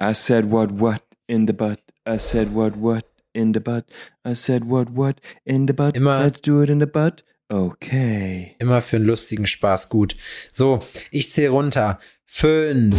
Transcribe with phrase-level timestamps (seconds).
[0.00, 1.80] I said what what in the butt.
[2.06, 3.04] I said what what
[3.34, 3.84] in the butt.
[4.24, 5.96] I said what what in the butt.
[5.96, 7.24] Immer- Let's do it in the butt.
[7.50, 8.54] Okay.
[8.58, 10.14] Immer für einen lustigen Spaß gut.
[10.52, 10.80] So,
[11.10, 11.98] ich zähle runter.
[12.26, 12.94] Fünf.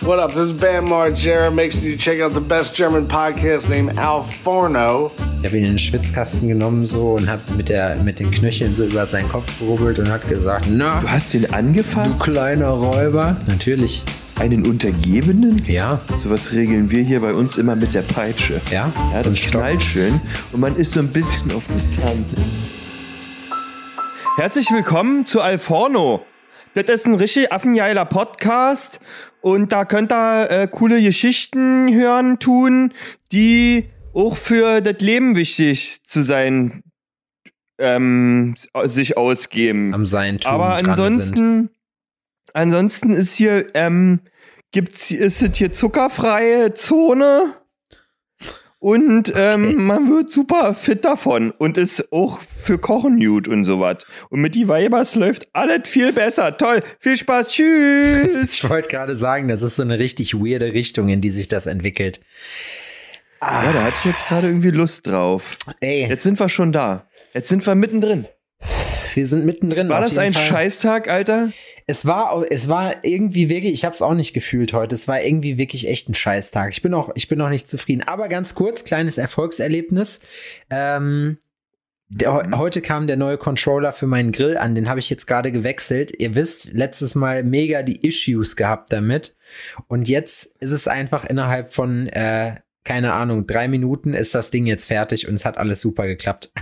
[0.00, 0.30] What up?
[0.32, 1.50] This is Bam Margera.
[1.50, 5.10] Make sure you check out the best German podcast named Al Forno.
[5.42, 8.72] Ich habe ihn in den Schwitzkasten genommen so und habe mit, der, mit den Knöcheln
[8.72, 12.22] so über seinen Kopf gerubbelt und hat gesagt, na, Du hast du angefasst?
[12.22, 13.36] kleiner Räuber.
[13.46, 14.02] Natürlich.
[14.40, 15.62] Einen Untergebenen?
[15.66, 18.62] Ja, Sowas regeln wir hier bei uns immer mit der Peitsche.
[18.70, 18.90] ja.
[19.12, 20.18] Ja, das knallt schön
[20.52, 22.34] und man ist so ein bisschen auf Distanz.
[24.36, 26.24] Herzlich willkommen zu Alforno.
[26.72, 29.00] Das ist ein richtig affengeiler Podcast
[29.42, 32.94] und da könnt ihr äh, coole Geschichten hören, tun,
[33.32, 36.82] die auch für das Leben wichtig zu sein
[37.78, 39.92] ähm, sich ausgeben.
[39.92, 41.68] Am Seintum Aber ansonsten,
[42.54, 44.20] ansonsten ist hier, ähm,
[44.72, 47.54] gibt's, ist es hier zuckerfreie Zone
[48.78, 49.74] und ähm, Okay.
[49.76, 53.98] man wird super fit davon und ist auch für Kochen gut und sowas.
[54.30, 56.56] Und mit die Weibers läuft alles viel besser.
[56.56, 58.52] Toll, viel Spaß, tschüss.
[58.62, 61.66] Ich wollte gerade sagen, das ist so eine richtig weirde Richtung, in die sich das
[61.66, 62.20] entwickelt.
[63.42, 65.56] ja, da hatte ich jetzt gerade irgendwie Lust drauf.
[65.80, 67.06] Ey, Jetzt sind wir schon da.
[67.34, 68.26] Jetzt sind wir mittendrin.
[69.16, 69.88] Wir sind mittendrin.
[69.88, 70.42] War das ein Fall.
[70.42, 71.52] Scheißtag, Alter?
[71.86, 74.94] Es war, es war irgendwie wirklich, ich habe es auch nicht gefühlt heute.
[74.94, 76.70] Es war irgendwie wirklich echt ein Scheißtag.
[76.70, 78.02] Ich bin auch, ich bin noch nicht zufrieden.
[78.06, 80.20] Aber ganz kurz, kleines Erfolgserlebnis.
[80.70, 81.38] Ähm,
[82.08, 82.58] der, Mhm.
[82.58, 84.74] Heute kam der neue Controller für meinen Grill an.
[84.74, 86.12] Den habe ich jetzt gerade gewechselt.
[86.18, 89.36] Ihr wisst, letztes Mal mega die Issues gehabt damit.
[89.86, 94.66] Und jetzt ist es einfach innerhalb von, äh, keine Ahnung, drei Minuten ist das Ding
[94.66, 96.50] jetzt fertig und es hat alles super geklappt.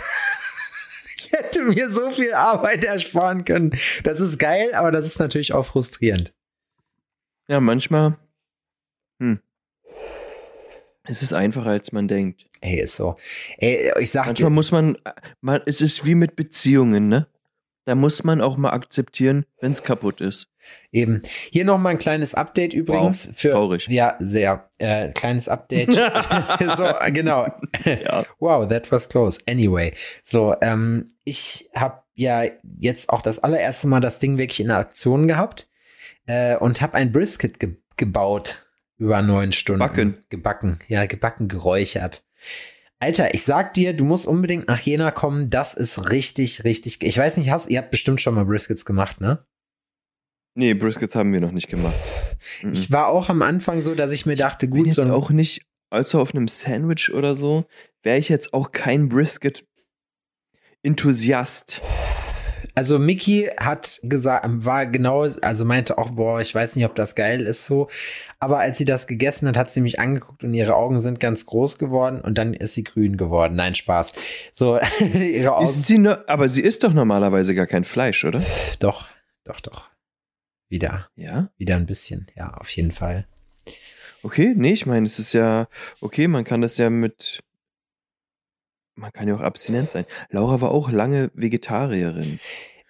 [1.29, 3.71] Ich hätte mir so viel Arbeit ersparen können.
[4.03, 6.33] Das ist geil, aber das ist natürlich auch frustrierend.
[7.49, 8.17] Ja, manchmal.
[9.21, 9.39] Hm.
[11.05, 12.47] Es ist einfacher, als man denkt.
[12.63, 13.17] Ey, ist so.
[13.59, 14.97] Ey, ich sag Manchmal dir, muss man,
[15.43, 17.27] man, es ist wie mit Beziehungen, ne?
[17.89, 20.49] Da muss man auch mal akzeptieren, wenn es kaputt ist.
[20.93, 21.23] eben.
[21.51, 23.33] Hier noch mal ein kleines Update übrigens.
[23.35, 23.89] für, traurig.
[23.89, 24.69] Ja, sehr.
[24.77, 25.95] Äh, kleines Update.
[26.77, 27.47] so, genau.
[27.87, 28.27] Ja.
[28.41, 29.41] Wow, that was close.
[29.49, 32.43] Anyway, so, ähm, ich habe ja
[32.79, 35.67] jetzt auch das allererste Mal das Ding wirklich in der Aktion gehabt
[36.27, 38.67] äh, und habe ein Brisket ge gebaut
[38.99, 39.79] über neun Stunden.
[39.79, 40.25] Backen.
[40.29, 42.23] Gebacken, ja, gebacken, geräuchert.
[43.01, 45.51] Alter, ich sag dir, du musst unbedingt nach Jena kommen.
[45.51, 47.01] Das ist richtig, richtig.
[47.03, 49.47] Ich weiß nicht, hast, ihr habt bestimmt schon mal Briskets gemacht, ne?
[50.55, 51.95] Nee, Briskets haben wir noch nicht gemacht.
[52.63, 52.73] Mhm.
[52.73, 55.31] Ich war auch am Anfang so, dass ich mir dachte, bin gut, jetzt so auch
[55.31, 57.67] nicht, also auf einem Sandwich oder so,
[58.03, 61.81] wäre ich jetzt auch kein Brisket-Enthusiast.
[62.75, 67.15] Also Mickey hat gesagt, war genau, also meinte auch, boah, ich weiß nicht, ob das
[67.15, 67.89] geil ist so.
[68.39, 71.47] Aber als sie das gegessen hat, hat sie mich angeguckt und ihre Augen sind ganz
[71.47, 73.57] groß geworden und dann ist sie grün geworden.
[73.57, 74.13] Nein, Spaß.
[74.55, 74.79] So,
[75.15, 75.65] ihre Augen.
[75.65, 78.43] Ist sie nur, aber sie isst doch normalerweise gar kein Fleisch, oder?
[78.79, 79.07] doch,
[79.45, 79.91] doch, doch.
[80.69, 81.51] Wieder, Ja.
[81.57, 82.31] wieder ein bisschen.
[82.37, 83.27] Ja, auf jeden Fall.
[84.23, 85.69] Okay, nee, ich meine, es ist ja,
[86.01, 87.41] okay, man kann das ja mit,
[88.99, 90.05] man kann ja auch abstinent sein.
[90.31, 92.41] Laura war auch lange Vegetarierin.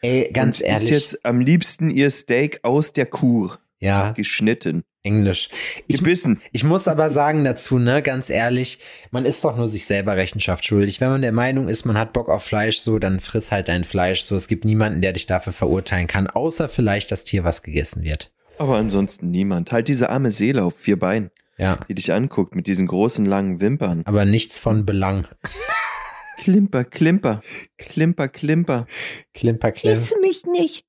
[0.00, 0.90] Ey, ganz und ehrlich.
[0.90, 4.84] Ist jetzt am liebsten ihr Steak aus der Kur ja, geschnitten.
[5.04, 5.48] Englisch.
[5.86, 6.42] Ich, Gebissen.
[6.52, 8.80] Ich muss aber sagen dazu, ne, ganz ehrlich,
[9.10, 11.00] man ist doch nur sich selber Rechenschaft schuldig.
[11.00, 13.84] Wenn man der Meinung ist, man hat Bock auf Fleisch, so, dann friss halt dein
[13.84, 14.22] Fleisch.
[14.22, 18.02] So, es gibt niemanden, der dich dafür verurteilen kann, außer vielleicht das Tier, was gegessen
[18.02, 18.32] wird.
[18.58, 19.70] Aber ansonsten niemand.
[19.70, 21.78] Halt diese arme Seele auf vier Beinen, Ja.
[21.88, 24.02] die dich anguckt mit diesen großen langen Wimpern.
[24.04, 25.28] Aber nichts von Belang.
[26.38, 27.40] Klimper, klimper,
[27.76, 28.86] klimper, klimper.
[29.34, 29.92] Klimper, klim.
[29.92, 30.86] Iss mich nicht.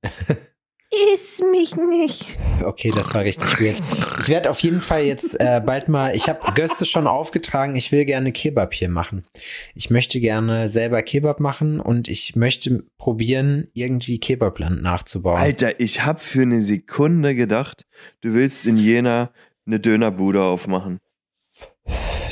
[1.14, 2.26] Iss mich nicht.
[2.64, 3.82] Okay, das war richtig weird.
[4.22, 7.92] Ich werde auf jeden Fall jetzt äh, bald mal, ich habe Göste schon aufgetragen, ich
[7.92, 9.26] will gerne Kebab hier machen.
[9.74, 15.40] Ich möchte gerne selber Kebab machen und ich möchte probieren, irgendwie Kebabland nachzubauen.
[15.40, 17.86] Alter, ich hab für eine Sekunde gedacht,
[18.22, 19.32] du willst in Jena
[19.66, 21.00] eine Dönerbude aufmachen.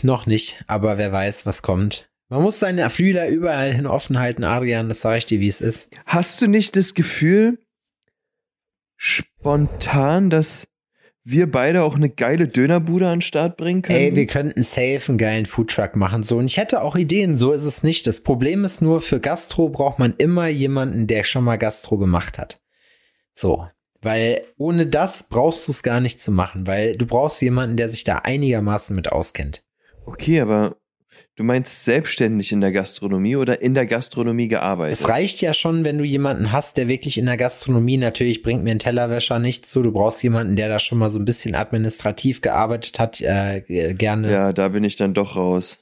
[0.03, 2.09] Noch nicht, aber wer weiß, was kommt.
[2.29, 5.61] Man muss seine Flügel überall hin offen halten, Adrian, das sage ich dir, wie es
[5.61, 5.89] ist.
[6.05, 7.59] Hast du nicht das Gefühl,
[8.97, 10.67] spontan, dass
[11.23, 13.99] wir beide auch eine geile Dönerbude an den Start bringen können?
[13.99, 16.37] Ey, wir könnten safe einen geilen Foodtruck machen, so.
[16.37, 18.07] Und ich hätte auch Ideen, so ist es nicht.
[18.07, 22.37] Das Problem ist nur, für Gastro braucht man immer jemanden, der schon mal Gastro gemacht
[22.37, 22.61] hat.
[23.33, 23.67] So.
[24.01, 27.89] Weil ohne das brauchst du es gar nicht zu machen, weil du brauchst jemanden, der
[27.89, 29.65] sich da einigermaßen mit auskennt.
[30.05, 30.77] Okay, aber
[31.37, 34.99] Du meinst selbstständig in der Gastronomie oder in der Gastronomie gearbeitet?
[34.99, 38.63] Es reicht ja schon, wenn du jemanden hast, der wirklich in der Gastronomie, natürlich bringt
[38.63, 39.83] mir ein Tellerwäscher nichts zu.
[39.83, 43.61] Du brauchst jemanden, der da schon mal so ein bisschen administrativ gearbeitet hat, äh,
[43.93, 44.31] gerne.
[44.31, 45.77] Ja, da bin ich dann doch raus.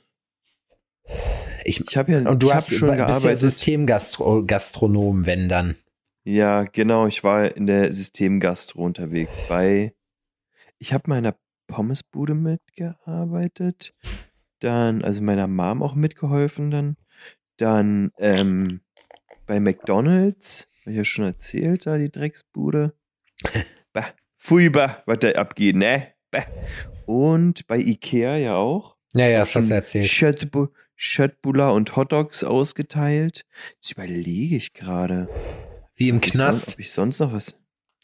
[1.64, 3.40] Ich, Ich habe ja und du hast schon bist ja gearbeitet.
[3.40, 5.78] Systemgastronom, wenn dann.
[6.26, 7.08] Ja, genau.
[7.08, 9.42] Ich war in der Systemgastro unterwegs.
[9.48, 9.94] Bei,
[10.80, 11.34] ich habe meiner
[11.68, 13.94] Pommesbude mitgearbeitet.
[14.60, 16.98] Dann, also meiner Mom auch mitgeholfen dann.
[17.58, 18.82] Dann ähm,
[19.46, 22.94] bei McDonalds, hab ich ja schon erzählt, da die Drecksbude.
[23.94, 24.08] bah,
[24.72, 26.08] bah, was da abgeht, ne?
[26.32, 26.46] Bah.
[27.06, 28.96] Und bei Ikea ja auch.
[29.14, 30.06] Ja, ja, das hast schon du erzählt.
[30.06, 33.46] Schöttbu- Schöttbullar und Hotdogs ausgeteilt.
[33.76, 35.30] Jetzt überlege ich gerade.
[35.96, 36.74] Wie im Knast.
[36.74, 37.58] Ob ich sonst noch was.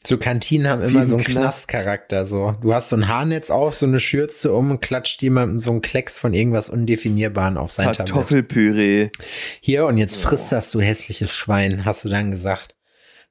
[0.06, 1.68] So Kantinen haben immer im so einen Knast.
[1.68, 2.26] Knastcharakter.
[2.26, 5.70] So, du hast so ein Haarnetz auf, so eine Schürze um und klatscht jemandem so
[5.72, 7.92] einen Klecks von irgendwas Undefinierbaren auf sein.
[7.94, 9.10] Kartoffelpüree.
[9.60, 10.28] Hier und jetzt Oh.
[10.30, 12.74] frisst das, du hässliches Schwein, hast du dann gesagt.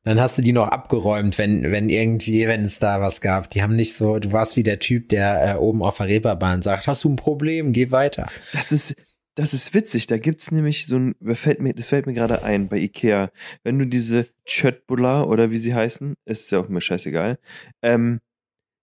[0.04, 3.50] Dann hast du die noch abgeräumt, wenn, wenn irgendwie, wenn es da was gab.
[3.50, 6.62] Die haben nicht so, du warst wie der Typ, der äh, oben auf der Reeperbahn
[6.62, 8.28] sagt, hast du ein Problem, geh weiter.
[8.54, 8.94] Das ist,
[9.34, 10.06] das ist witzig.
[10.06, 13.30] Da gibt's nämlich so ein, das fällt mir, mir gerade ein bei Ikea.
[13.62, 17.38] Wenn du diese Chötbullar oder wie sie heißen, ist ja auch mir scheißegal.
[17.82, 18.20] Ähm,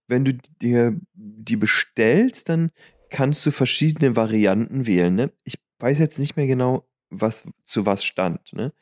[0.08, 2.72] wenn du dir die bestellst, dann
[3.10, 5.16] kannst du verschiedene Varianten wählen.
[5.16, 5.32] Ne?
[5.44, 8.54] Ich weiß jetzt nicht mehr genau, was zu was stand.
[8.54, 8.74] Ne?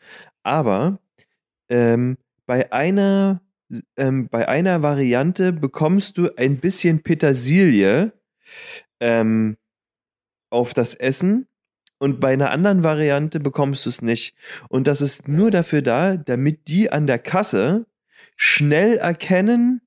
[0.43, 0.99] Aber
[1.69, 3.41] ähm, bei einer
[3.97, 8.13] ähm, bei einer Variante bekommst du ein bisschen Petersilie
[8.99, 9.57] ähm,
[10.51, 11.47] auf das Essen
[11.97, 14.35] und bei einer anderen Variante bekommst du es nicht.
[14.69, 17.85] Und das ist nur dafür da, damit die an der Kasse
[18.35, 19.81] schnell erkennen,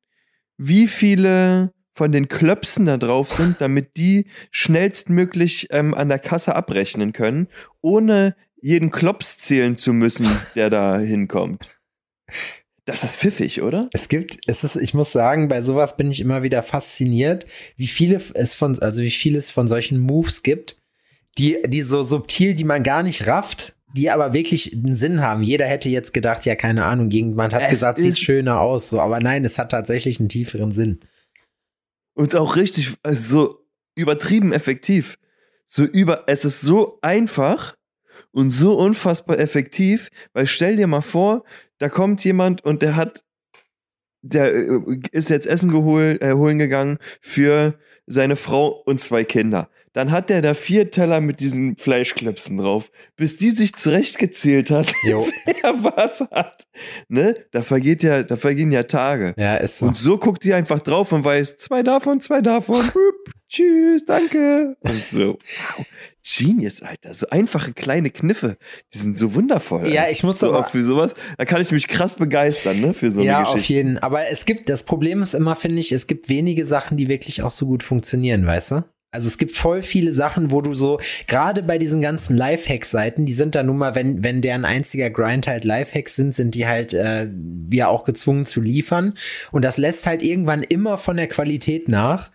[0.57, 6.55] wie viele von den Klöpsen da drauf sind, damit die schnellstmöglich ähm, an der Kasse
[6.55, 7.49] abrechnen können,
[7.81, 11.69] ohne jeden Klops zählen zu müssen, der da hinkommt.
[12.85, 13.89] Das ist pfiffig, oder?
[13.93, 17.47] Es gibt, es ist, ich muss sagen, bei sowas bin ich immer wieder fasziniert,
[17.77, 20.78] wie viele es von, also wie viel es von solchen Moves gibt,
[21.39, 25.43] die, die so subtil, die man gar nicht rafft, die aber wirklich einen Sinn haben.
[25.43, 29.01] Jeder hätte jetzt gedacht, ja, keine Ahnung, irgendjemand hat Es gesagt, sieht schöner aus, so,
[29.01, 31.01] aber nein, es hat tatsächlich einen tieferen Sinn.
[32.15, 35.19] Und auch richtig, also so übertrieben effektiv.
[35.67, 37.77] So über, es ist so einfach
[38.33, 41.45] und so unfassbar effektiv, weil stell dir mal vor,
[41.79, 43.25] da kommt jemand und der hat,
[44.23, 49.69] der äh, ist jetzt Essen gehol, äh, holen gegangen für seine Frau und zwei Kinder.
[49.93, 54.93] Dann hat der da vier Teller mit diesen Fleischklöpsen drauf, bis die sich zurechtgezählt hat,
[55.03, 55.27] Jo.
[55.45, 56.67] wer was hat.
[57.09, 57.35] Ne?
[57.51, 59.35] Da vergeht ja, da vergehen ja Tage.
[59.37, 59.87] Ja, ist so.
[59.87, 62.89] Und so guckt die einfach drauf und weiß, zwei davon, zwei davon.
[63.49, 64.77] Tschüss, danke.
[64.81, 65.39] Und so.
[65.77, 65.87] Wow.
[66.23, 67.15] Genius, Alter.
[67.15, 68.59] So einfache kleine Kniffe.
[68.93, 69.89] Die sind so wundervoll.
[69.89, 71.15] Ja, ich muss so aber- auch für sowas.
[71.39, 72.93] Da kann ich mich krass begeistern, ne?
[72.93, 73.73] Für so ja, eine auf Geschichte.
[73.75, 73.99] jeden.
[73.99, 77.43] Aber es gibt, das Problem ist immer, finde ich, es gibt wenige Sachen, die wirklich
[77.43, 78.85] auch so gut funktionieren, weißt du?
[79.11, 83.33] Also es gibt voll viele Sachen, wo du so, gerade bei diesen ganzen Lifehack-Seiten, die
[83.33, 86.93] sind da nun mal, wenn, wenn deren einziger Grind halt Lifehacks sind, sind die halt
[86.93, 87.27] äh,
[87.73, 89.15] ja auch gezwungen zu liefern.
[89.51, 92.31] Und das lässt halt irgendwann immer von der Qualität nach.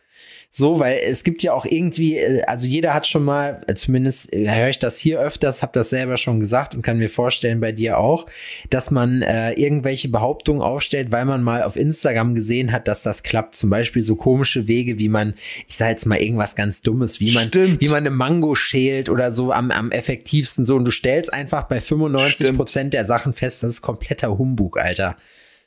[0.56, 4.32] So, weil es gibt ja auch irgendwie, äh, also jeder hat schon mal, äh, zumindest
[4.32, 7.60] äh, höre ich das hier öfters, habe das selber schon gesagt und kann mir vorstellen
[7.60, 8.28] bei dir auch,
[8.70, 13.24] dass man äh, irgendwelche Behauptungen aufstellt, weil man mal auf Instagram gesehen hat, dass das
[13.24, 13.56] klappt.
[13.56, 15.34] Zum Beispiel so komische Wege, wie man,
[15.68, 17.82] ich sage jetzt mal irgendwas ganz Dummes, wie man, Stimmt.
[17.82, 20.76] wie man eine Mango schält oder so am, am effektivsten so.
[20.76, 25.18] Und du stellst einfach bei 95 Prozent der Sachen fest, das ist kompletter Humbug, Alter.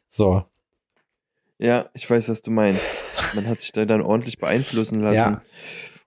[0.08, 0.44] So.
[1.58, 2.82] Ja, ich weiß, was du meinst.
[3.34, 5.16] Man hat sich da dann ordentlich beeinflussen lassen.
[5.16, 5.42] Ja.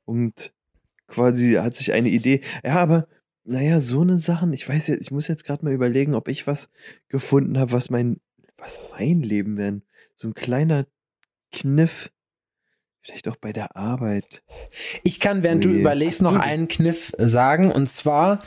[0.06, 0.54] Und
[1.08, 2.42] quasi hat sich eine Idee.
[2.64, 3.08] Ja, aber
[3.44, 6.46] naja, so eine Sachen, ich weiß jetzt, ich muss jetzt gerade mal überlegen, ob ich
[6.46, 6.70] was
[7.08, 8.20] gefunden habe, was mein,
[8.58, 9.82] was mein Leben wäre.
[10.14, 10.86] So ein kleiner
[11.52, 12.12] Kniff.
[13.02, 14.44] Vielleicht auch bei der Arbeit.
[15.04, 15.80] Ich kann, während du Ui.
[15.80, 17.72] überlegst, Hast noch du- einen Kniff sagen.
[17.72, 18.44] Und zwar,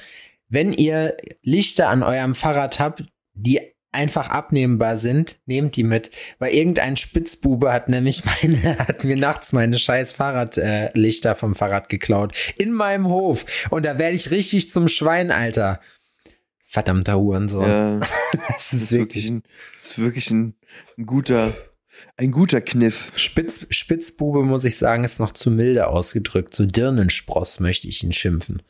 [0.48, 3.04] wenn ihr Lichter an eurem Fahrrad habt,
[3.34, 6.10] die einfach abnehmbar sind, nehmt die mit.
[6.38, 11.88] Weil irgendein Spitzbube hat nämlich meine, hat mir nachts meine scheiß Fahrradlichter äh, vom Fahrrad
[11.88, 12.36] geklaut.
[12.56, 13.44] In meinem Hof.
[13.70, 15.80] Und da werde ich richtig zum Schwein, Alter.
[16.64, 17.68] Verdammter Hurensohn.
[17.68, 17.98] Ja,
[18.32, 19.42] das das ist wirklich ein,
[19.74, 20.54] das ist wirklich ein,
[20.96, 21.54] ein guter,
[22.16, 23.12] ein guter Kniff.
[23.14, 26.54] Spitz, Spitzbube, muss ich sagen, ist noch zu milde ausgedrückt.
[26.54, 28.62] So Dirnenspross möchte ich ihn schimpfen.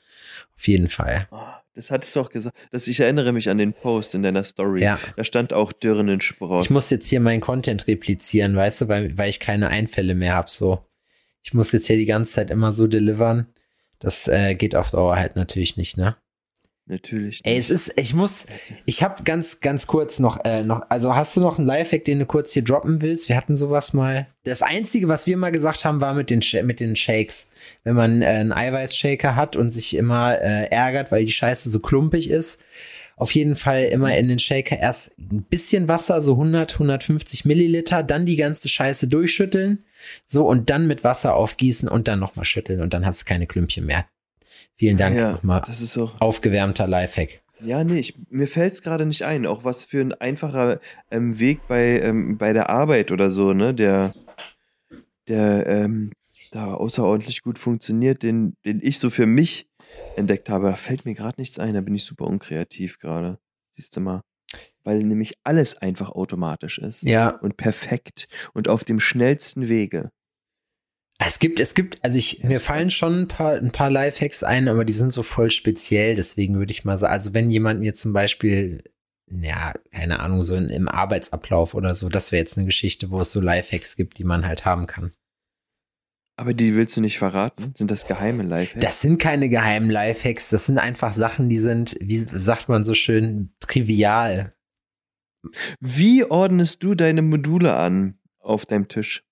[0.57, 1.29] Auf jeden Fall.
[1.31, 2.57] Ah, Das hattest du auch gesagt.
[2.71, 4.83] Das, ich erinnere mich an den Post in deiner Story.
[4.83, 4.99] Ja.
[5.17, 6.67] Da stand auch Dirnenspross.
[6.67, 10.35] Ich muss jetzt hier meinen Content replizieren, weißt du, weil, weil ich keine Einfälle mehr
[10.35, 10.51] habe.
[10.51, 10.85] So.
[11.43, 13.47] Ich muss jetzt hier die ganze Zeit immer so delivern.
[13.99, 16.17] Das äh, geht auf Dauer halt natürlich nicht, ne?
[16.87, 17.41] Natürlich.
[17.45, 18.45] Ey, es ist, ich muss,
[18.87, 22.19] ich habe ganz, ganz kurz noch, äh, noch, also hast du noch einen Lifehack, den
[22.19, 23.29] du kurz hier droppen willst?
[23.29, 24.27] Wir hatten sowas mal.
[24.45, 27.49] Das Einzige, was wir mal gesagt haben, war mit den, mit den Shakes.
[27.85, 31.79] Wenn man äh, einen Eiweißshaker hat und sich immer äh, ärgert, weil die Scheiße so
[31.79, 32.61] klumpig ist,
[33.17, 38.03] auf jeden Fall immer in den Shaker erst ein bisschen Wasser, so 100, 150 Milliliter,
[38.03, 39.85] dann die ganze Scheiße durchschütteln,
[40.27, 43.47] so und dann mit Wasser aufgießen und dann nochmal schütteln und dann hast du keine
[43.47, 44.07] Klümpchen mehr.
[44.83, 45.63] Vielen Dank ja, nochmal.
[45.65, 46.21] Das ist auch.
[46.21, 47.41] Aufgewärmter Lifehack.
[47.61, 49.47] Ja, nee, ich, mir fällt es gerade nicht ein.
[49.47, 53.75] Auch was für ein einfacher ähm, Weg bei, ähm, bei der Arbeit oder so, ne,
[53.75, 54.13] der,
[55.29, 56.11] der ähm,
[56.51, 59.69] da außerordentlich gut funktioniert, den, den ich so für mich
[60.17, 60.71] entdeckt habe.
[60.71, 63.39] Da fällt mir gerade nichts ein, da bin ich super unkreativ gerade.
[63.71, 64.23] Siehst du mal.
[64.83, 67.05] Weil nämlich alles einfach automatisch ist.
[67.05, 67.29] Ja.
[67.29, 70.11] Und perfekt und auf dem schnellsten Wege.
[71.27, 74.69] Es gibt, es gibt, also ich, mir fallen schon ein paar, ein paar Lifehacks ein,
[74.69, 77.95] aber die sind so voll speziell, deswegen würde ich mal sagen, also wenn jemand mir
[77.95, 78.83] zum Beispiel,
[79.31, 83.21] ja, keine Ahnung, so in, im Arbeitsablauf oder so, das wäre jetzt eine Geschichte, wo
[83.21, 85.13] es so Lifehacks gibt, die man halt haben kann.
[86.37, 87.73] Aber die willst du nicht verraten?
[87.77, 88.83] Sind das geheime Lifehacks?
[88.83, 92.95] Das sind keine geheimen Lifehacks, das sind einfach Sachen, die sind, wie sagt man so
[92.95, 94.55] schön, trivial.
[95.81, 99.25] Wie ordnest du deine Module an auf deinem Tisch?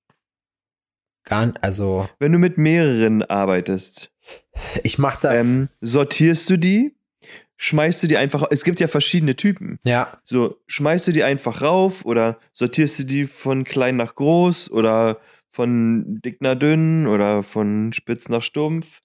[1.24, 2.08] Gar, also.
[2.18, 4.10] Wenn du mit mehreren arbeitest.
[4.82, 5.38] Ich mach das.
[5.38, 6.94] Ähm, sortierst du die?
[7.56, 9.78] Schmeißt du die einfach, es gibt ja verschiedene Typen.
[9.84, 10.18] Ja.
[10.24, 15.20] So, schmeißt du die einfach rauf oder sortierst du die von klein nach groß oder
[15.52, 19.02] von dick nach dünn oder von spitz nach stumpf?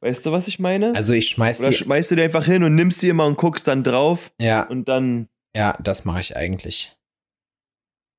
[0.00, 0.92] Weißt du, was ich meine?
[0.94, 1.76] Also ich schmeiß oder die.
[1.76, 4.88] schmeißt du die einfach hin und nimmst die immer und guckst dann drauf Ja, und
[4.88, 6.96] dann, ja, das mache ich eigentlich.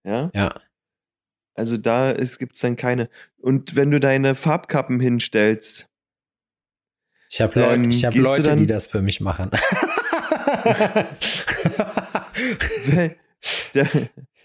[0.05, 0.31] ja?
[0.33, 0.55] Ja.
[1.55, 3.09] Also da gibt es dann keine.
[3.37, 5.89] Und wenn du deine Farbkappen hinstellst,
[7.29, 9.49] Ich habe Ähm, Leute, ich hab Leute dann- die das für mich machen.
[13.73, 13.87] der,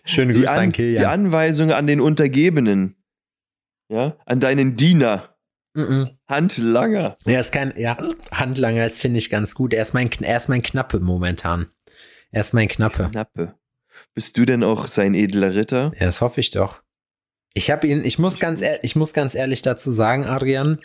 [0.05, 1.05] Schöne die, Grüße an, an die Kilian.
[1.07, 2.97] Anweisung an den Untergebenen,
[3.88, 5.26] ja, an deinen Diener,
[5.73, 6.11] Mhm.
[6.26, 7.17] Handlanger.
[7.25, 7.97] Er ist kein, ja,
[8.33, 9.73] Handlanger ist, finde ich, ganz gut.
[9.73, 11.69] Er ist, mein, er ist mein Knappe momentan.
[12.33, 13.09] Er ist mein Knappe.
[13.09, 13.55] Knappe.
[14.12, 15.93] Bist du denn auch sein edler Ritter?
[15.95, 16.83] Ja, das hoffe ich doch.
[17.54, 20.80] Ich habe ihn, ich muss ganz, ehr- ich muss ganz ehrlich dazu sagen, Adrian,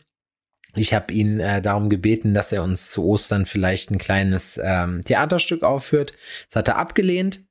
[0.74, 5.01] ich habe ihn äh, darum gebeten, dass er uns zu Ostern vielleicht ein kleines ähm,
[5.05, 6.13] Theaterstück aufführt.
[6.50, 7.45] Das hat er abgelehnt.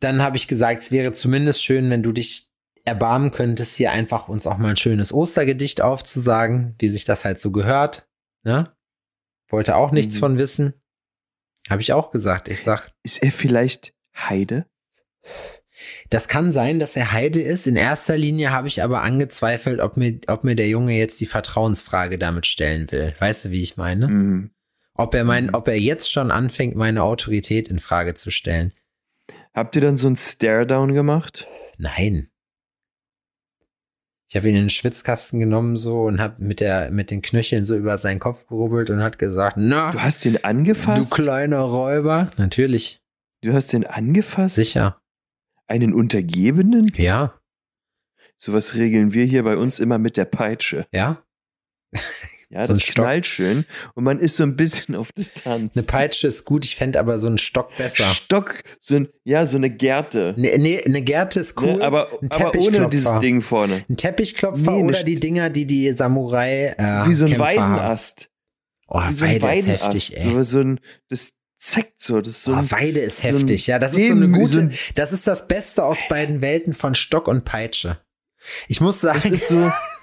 [0.00, 2.50] Dann habe ich gesagt, es wäre zumindest schön, wenn du dich
[2.84, 7.38] erbarmen könntest, hier einfach uns auch mal ein schönes Ostergedicht aufzusagen, wie sich das halt
[7.38, 8.08] so gehört.
[8.42, 8.74] Ne?
[9.48, 10.20] Wollte auch nichts Mhm.
[10.20, 10.74] von wissen.
[11.68, 12.48] Habe ich auch gesagt.
[12.48, 14.66] Ich sag, Ist er vielleicht Heide?
[16.10, 17.66] Das kann sein, dass er Heide ist.
[17.66, 21.26] In erster Linie habe ich aber angezweifelt, ob mir, ob mir der Junge jetzt die
[21.26, 23.14] Vertrauensfrage damit stellen will.
[23.18, 24.08] Weißt du, wie ich meine?
[24.08, 24.50] Mhm.
[24.94, 25.54] Ob er mein, Mhm.
[25.54, 28.72] ob er jetzt schon anfängt, meine Autorität in Frage zu stellen.
[29.54, 31.48] Habt ihr dann so ein Stare-Down gemacht?
[31.78, 32.28] Nein.
[34.28, 37.64] Ich habe ihn in den Schwitzkasten genommen so und habe mit der, mit den Knöcheln
[37.64, 41.12] so über seinen Kopf gerubbelt und hat gesagt, na, Du hast du angefasst?
[41.12, 42.30] kleiner Räuber.
[42.36, 43.02] Natürlich.
[43.42, 44.54] Du hast den angefasst?
[44.54, 44.99] Sicher.
[45.70, 46.92] Einen Untergebenen?
[46.96, 47.40] Ja.
[48.36, 50.86] Sowas regeln wir hier bei uns immer mit der Peitsche.
[50.92, 51.22] Ja.
[52.52, 53.04] Ja, So das Stock.
[53.04, 55.76] knallt schön und man ist so ein bisschen auf Distanz.
[55.76, 56.64] Eine Peitsche ist gut.
[56.64, 58.02] Ich fände aber so einen Stock besser.
[58.12, 60.34] Stock, so ein, ja, so eine Gerte.
[60.36, 61.76] Nee, nee, eine Gerte ist cool.
[61.76, 61.84] Ne?
[61.84, 63.84] Aber, aber ohne dieses Ding vorne.
[63.88, 67.72] Ein Teppichklopfer Nee, oder die Dinger, die die Samurai äh, Wie so ein Kämpfer haben.
[67.74, 68.30] Weidenast.
[68.88, 69.84] Oh, Wie so ein Weidenast.
[69.84, 70.22] heftig, ey.
[70.32, 72.20] So, so ein, das zeckt so.
[72.20, 73.66] Das ist so oh, ein, Weide ist so heftig.
[73.66, 74.72] Ja, das ist so eine gute.
[74.94, 77.98] das ist das Beste aus beiden Welten von Stock und Peitsche.
[78.68, 79.70] Ich muss das sagen, ist so,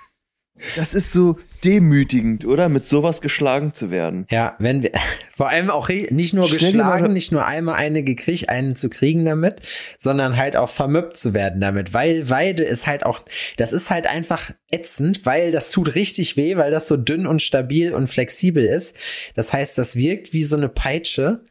[0.75, 2.69] das ist so demütigend, oder?
[2.69, 4.25] Mit sowas geschlagen zu werden.
[4.29, 4.91] ja, wenn wir
[5.35, 9.25] vor allem auch nicht nur Stell geschlagen, nicht nur einmal eine gekriegt, einen zu kriegen
[9.25, 9.61] damit,
[9.97, 13.21] sondern halt auch vermöppt zu werden damit, weil Weide ist halt auch,
[13.57, 17.41] das ist halt einfach ätzend, weil das tut richtig weh, weil das so dünn und
[17.41, 18.95] stabil und flexibel ist.
[19.35, 21.41] Das heißt, das wirkt wie so eine Peitsche.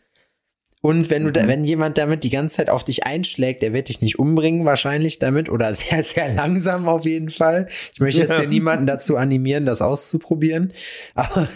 [0.86, 1.48] Und wenn du da, Mhm.
[1.48, 5.18] wenn jemand damit die ganze Zeit auf dich einschlägt, der wird dich nicht umbringen wahrscheinlich
[5.18, 7.68] damit oder sehr, sehr langsam auf jeden Fall.
[7.92, 8.42] Ich möchte jetzt Ja.
[8.42, 10.72] ja niemanden dazu animieren, das auszuprobieren.
[11.14, 11.48] Aber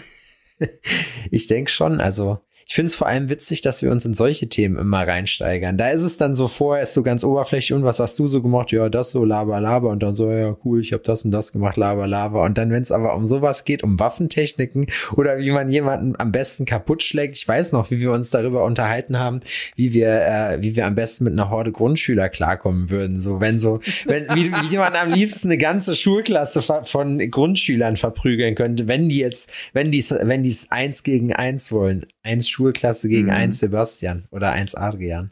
[1.31, 2.39] ich denke schon, also
[2.71, 5.77] Ich finde es vor allem witzig, dass wir uns in solche Themen immer reinsteigern.
[5.77, 8.41] Da ist es dann so vorher, ist so ganz oberflächlich und was hast du so
[8.41, 8.71] gemacht?
[8.71, 11.51] Ja, das so, laber, laber und dann so, ja, cool, ich habe das und das
[11.51, 12.43] gemacht, laber, laber.
[12.43, 14.87] Und dann, wenn es aber um sowas geht, um Waffentechniken
[15.17, 18.63] oder wie man jemanden am besten kaputt schlägt, ich weiß noch, wie wir uns darüber
[18.63, 19.41] unterhalten haben,
[19.75, 23.19] wie wir, äh, wie wir am besten mit einer Horde Grundschüler klarkommen würden.
[23.19, 28.55] So, wenn so, wenn, wie, wie man am liebsten eine ganze Schulklasse von Grundschülern verprügeln
[28.55, 32.05] könnte, wenn die jetzt, wenn die wenn die es eins gegen eins wollen.
[32.23, 33.33] Eins Schulklasse gegen mhm.
[33.33, 35.31] eins Sebastian oder eins Adrian.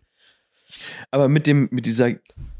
[1.12, 2.12] Aber mit dem, mit dieser,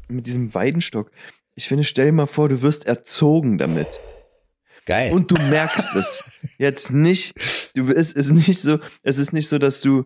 [0.08, 1.10] mit diesem Weidenstock,
[1.54, 4.00] ich finde, stell dir mal vor, du wirst erzogen damit.
[4.86, 5.12] Geil.
[5.12, 6.24] Und du merkst es
[6.58, 7.34] jetzt nicht.
[7.74, 10.04] Du, es ist nicht so, es ist nicht so, dass du,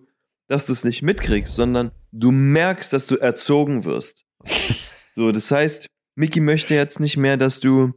[0.49, 4.25] dass du es nicht mitkriegst, sondern du merkst, dass du erzogen wirst.
[5.13, 7.95] So, das heißt, Mickey möchte jetzt nicht mehr, dass du,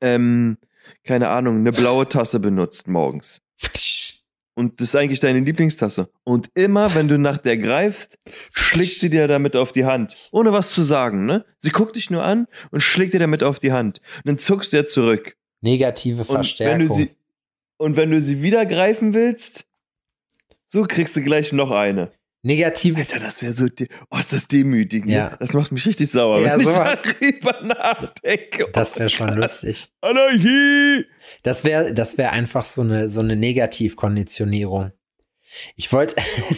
[0.00, 0.58] ähm,
[1.04, 3.42] keine Ahnung, eine blaue Tasse benutzt morgens.
[4.54, 6.10] Und das ist eigentlich deine Lieblingstasse.
[6.24, 8.18] Und immer, wenn du nach der greifst,
[8.52, 10.16] schlägt sie dir damit auf die Hand.
[10.32, 11.44] Ohne was zu sagen, ne?
[11.58, 14.00] Sie guckt dich nur an und schlägt dir damit auf die Hand.
[14.16, 15.36] Und dann zuckst du ja zurück.
[15.60, 16.74] Negative Verstärkung.
[16.74, 17.16] Und wenn du sie,
[17.78, 19.66] und wenn du sie wieder greifen willst,
[20.66, 22.12] so kriegst du gleich noch eine.
[22.42, 22.98] Negative.
[22.98, 23.66] Alter, das wäre so,
[24.10, 25.10] oh, ist das demütigend.
[25.10, 25.36] Ja.
[25.38, 26.98] Das macht mich richtig sauer, ja, wenn sowas.
[27.20, 28.68] ich darüber nachdenke.
[28.72, 29.92] Das wäre schon lustig.
[30.00, 31.04] Anarchie!
[31.42, 34.92] Das wäre, das wäre einfach so eine, so eine Negativkonditionierung.
[35.76, 36.14] Ich wollte,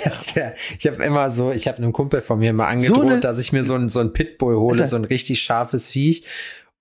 [0.79, 3.53] ich habe immer so, ich habe einem Kumpel von mir mal angedroht, so dass ich
[3.53, 4.87] mir so ein, so ein Pitbull hole, Alter.
[4.87, 6.25] so ein richtig scharfes Viech.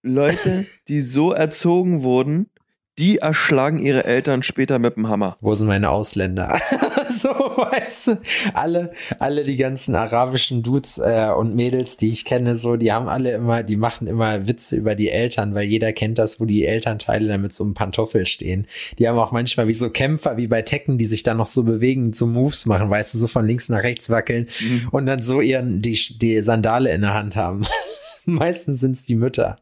[0.04, 2.50] Leute, die so erzogen wurden,
[2.98, 5.38] die erschlagen ihre Eltern später mit dem Hammer.
[5.42, 6.60] Wo sind meine Ausländer?
[7.22, 8.22] so, weißt du,
[8.54, 13.08] alle, alle die ganzen arabischen Dudes äh, und Mädels, die ich kenne, so, die haben
[13.08, 16.66] alle immer, die machen immer Witze über die Eltern, weil jeder kennt das, wo die
[16.66, 18.68] Elternteile dann mit so einem Pantoffel stehen.
[19.00, 21.64] Die haben auch manchmal wie so Kämpfer, wie bei Tekken, die sich dann noch so
[21.64, 24.88] bewegen, so Moves machen, weißt du, so von links nach rechts wackeln mhm.
[24.92, 27.66] und dann so ihren, die, die Sandale in der Hand haben.
[28.26, 29.60] Meistens sind es die Mütter.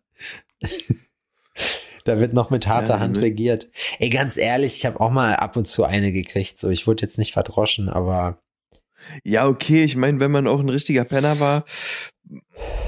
[2.03, 3.69] Da wird noch mit harter ja, Hand regiert.
[3.99, 6.59] Ey, ganz ehrlich, ich habe auch mal ab und zu eine gekriegt.
[6.59, 8.39] So, ich wurde jetzt nicht verdroschen, aber.
[9.23, 9.83] Ja, okay.
[9.83, 11.65] Ich meine, wenn man auch ein richtiger Penner war,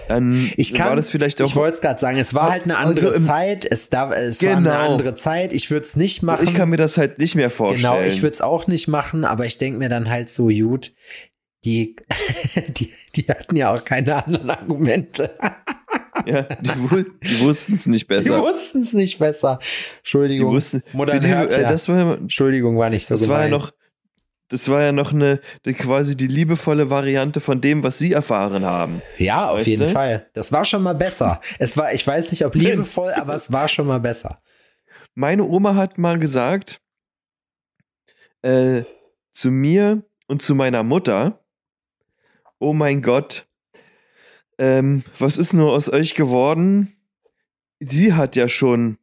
[0.08, 1.48] dann ich kann, war das vielleicht auch.
[1.48, 3.66] Ich wollte es gerade sagen, es war halt eine andere also im, Zeit.
[3.66, 4.52] Es, da, es genau.
[4.52, 4.92] war eine genau.
[4.92, 5.54] andere Zeit.
[5.54, 6.48] Ich würde es nicht machen.
[6.48, 7.94] Ich kann mir das halt nicht mehr vorstellen.
[7.94, 10.94] Genau, ich würde es auch nicht machen, aber ich denke mir dann halt so, gut,
[11.64, 11.96] die,
[12.68, 15.32] die, die hatten ja auch keine anderen Argumente.
[16.26, 18.24] Ja, die, die wussten es nicht besser.
[18.24, 19.60] Die wussten es nicht besser.
[20.00, 20.50] Entschuldigung.
[20.50, 23.38] Die wussten, Modern die, äh, das war, Entschuldigung, war nicht so das gemein.
[23.38, 23.72] War ja noch,
[24.50, 28.66] das war ja noch eine, eine, quasi die liebevolle Variante von dem, was sie erfahren
[28.66, 29.02] haben.
[29.18, 29.92] Ja, auf jeden du?
[29.92, 30.28] Fall.
[30.34, 31.42] Das war schon mal besser.
[31.58, 34.42] Es war, ich weiß nicht, ob liebevoll, aber es war schon mal besser.
[35.16, 36.82] Meine Oma hat mal gesagt,
[38.42, 38.84] äh,
[39.34, 41.44] zu mir und zu meiner Mutter,
[42.60, 43.48] oh mein Gott,
[44.62, 46.96] ähm, was ist nur aus euch geworden?
[47.80, 49.00] Sie hat ja schon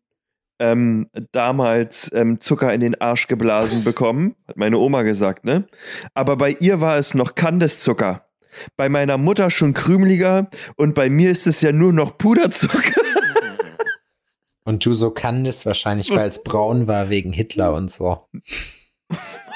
[0.60, 5.66] ähm, damals ähm, Zucker in den Arsch geblasen bekommen, hat meine Oma gesagt, ne?
[6.14, 8.24] Aber bei ihr war es noch Kandiszucker.
[8.76, 13.00] Bei meiner Mutter schon krümeliger und bei mir ist es ja nur noch Puderzucker.
[14.64, 18.28] Und du so Candice wahrscheinlich, weil es braun war wegen Hitler und so.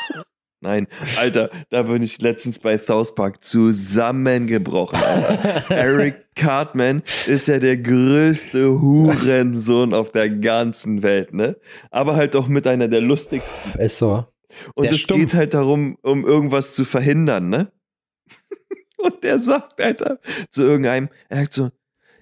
[0.63, 0.87] Nein,
[1.19, 4.97] Alter, da bin ich letztens bei South Park zusammengebrochen.
[4.97, 5.65] Alter.
[5.75, 11.57] Eric Cartman ist ja der größte Hurensohn auf der ganzen Welt, ne?
[11.91, 13.73] Aber halt auch mit einer der lustigsten.
[13.81, 14.25] Ist so.
[14.77, 15.19] Und der es stumpf.
[15.19, 17.73] geht halt darum, um irgendwas zu verhindern, ne?
[18.99, 20.21] Und der sagt, Alter,
[20.53, 21.71] zu irgendeinem, er sagt so,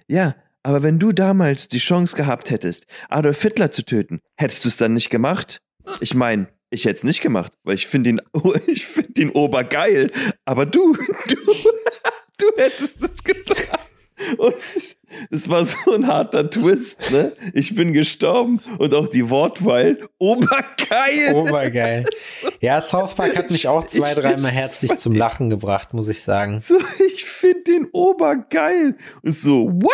[0.07, 4.69] ja, aber wenn du damals die Chance gehabt hättest, Adolf Hitler zu töten, hättest du
[4.69, 5.61] es dann nicht gemacht?
[5.99, 8.21] Ich meine, ich hätte es nicht gemacht, weil ich finde ihn,
[8.67, 10.11] ich finde ihn obergeil.
[10.45, 10.93] Aber du,
[11.27, 11.35] du,
[12.37, 13.77] du hättest es getan.
[14.37, 14.55] Und
[15.31, 17.33] es war so ein harter Twist, ne?
[17.53, 21.33] Ich bin gestorben und auch die Wortwahl, obergeil.
[21.33, 22.05] Obergeil.
[22.59, 26.59] Ja, South Park hat mich auch zwei, dreimal herzlich zum Lachen gebracht, muss ich sagen.
[26.61, 26.77] So,
[27.13, 28.95] ich finde den obergeil.
[29.23, 29.91] Und so, what?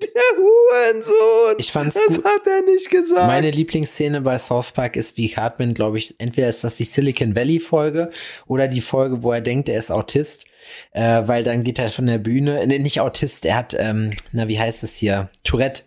[0.00, 1.56] Der Hurensohn!
[1.58, 2.24] Ich fand's das gut.
[2.24, 3.26] hat er nicht gesagt.
[3.26, 7.34] Meine Lieblingsszene bei South Park ist, wie Hartman, glaube ich, entweder ist das die Silicon
[7.34, 8.10] Valley Folge
[8.46, 10.44] oder die Folge, wo er denkt, er ist Autist.
[10.92, 14.48] Äh, weil dann geht er von der Bühne, nee, nicht Autist, er hat, ähm, na,
[14.48, 15.30] wie heißt es hier?
[15.42, 15.84] Tourette.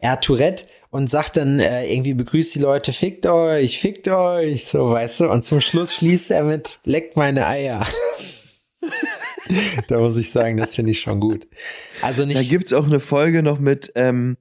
[0.00, 4.64] Er hat Tourette und sagt dann äh, irgendwie begrüßt die Leute, fickt euch, fickt euch,
[4.66, 7.86] so, weißt du, und zum Schluss schließt er mit, leckt meine Eier.
[9.88, 11.46] da muss ich sagen, das finde ich schon gut.
[12.02, 12.38] Also nicht.
[12.38, 14.36] Da gibt es auch eine Folge noch mit, ähm,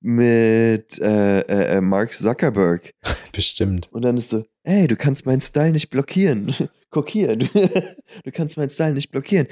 [0.00, 2.94] mit äh, äh, äh, Mark Zuckerberg.
[3.32, 3.88] Bestimmt.
[3.92, 6.54] Und dann ist so, ey, du kannst meinen Style nicht blockieren.
[6.90, 9.46] Guck hier, du, du kannst meinen Style nicht blockieren.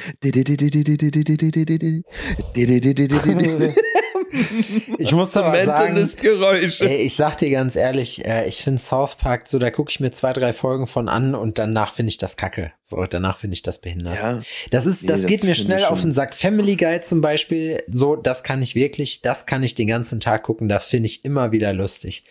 [4.99, 6.89] Ich muss aber sagen, Mentalist-Geräusche.
[6.89, 10.01] ey, ich sag dir ganz ehrlich, äh, ich finde South Park, so da gucke ich
[10.01, 12.73] mir zwei, drei Folgen von an und danach finde ich das kacke.
[12.83, 14.17] So, danach finde ich das behindert.
[14.17, 16.35] Ja, Das ist, Nee, das das geht mir schnell auf den Sack.
[16.35, 20.43] Family Guy zum Beispiel, so, das kann ich wirklich, das kann ich den ganzen Tag
[20.45, 22.25] gucken, das finde ich immer wieder lustig.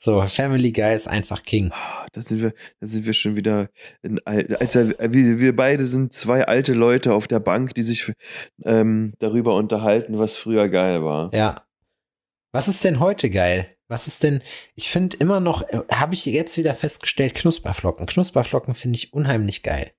[0.00, 1.70] So, Family Guy ist einfach King.
[1.72, 3.68] Ah, da sind wir, da sind wir schon wieder
[4.02, 8.12] in, al- also wir, wir beide sind zwei alte Leute auf der Bank, die sich
[8.64, 11.34] ähm, darüber unterhalten, was früher geil war.
[11.34, 11.66] Ja.
[12.52, 13.74] Was ist denn heute geil?
[13.88, 14.42] Was ist denn,
[14.74, 18.06] ich finde immer noch, äh, habe ich jetzt wieder festgestellt, Knusperflocken.
[18.06, 19.92] Knusperflocken finde ich unheimlich geil.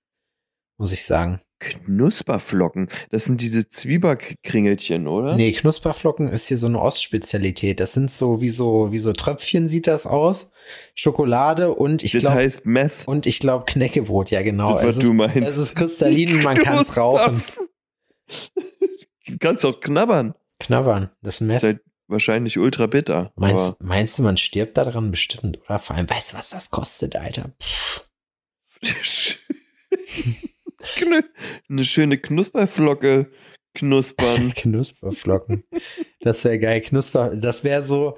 [0.77, 1.41] Muss ich sagen.
[1.59, 5.35] Knusperflocken, das sind diese Zwieberkringelchen, oder?
[5.35, 7.79] Nee, Knusperflocken ist hier so eine Ostspezialität.
[7.79, 10.51] Das sind so wie so, wie so Tröpfchen sieht das aus.
[10.95, 13.07] Schokolade und ich das glaube, heißt Meth.
[13.07, 14.73] und ich glaube Knäckebrot, ja genau.
[14.75, 15.47] Das, was es, du ist, meinst.
[15.47, 17.43] es ist kristallin, man kann es rauchen.
[19.27, 20.35] Du kannst auch knabbern.
[20.59, 21.63] Knabbern, das ist Ist Meth.
[21.63, 23.31] halt wahrscheinlich ultra bitter.
[23.35, 25.79] Meinst, meinst du, man stirbt daran bestimmt, oder?
[25.79, 27.51] Vor allem, weißt du, was das kostet, Alter?
[31.69, 33.31] Eine schöne Knusperflocke
[33.73, 34.53] knuspern.
[34.55, 35.63] Knusperflocken.
[36.21, 36.81] Das wäre geil.
[36.81, 38.17] Knusper, das wäre so.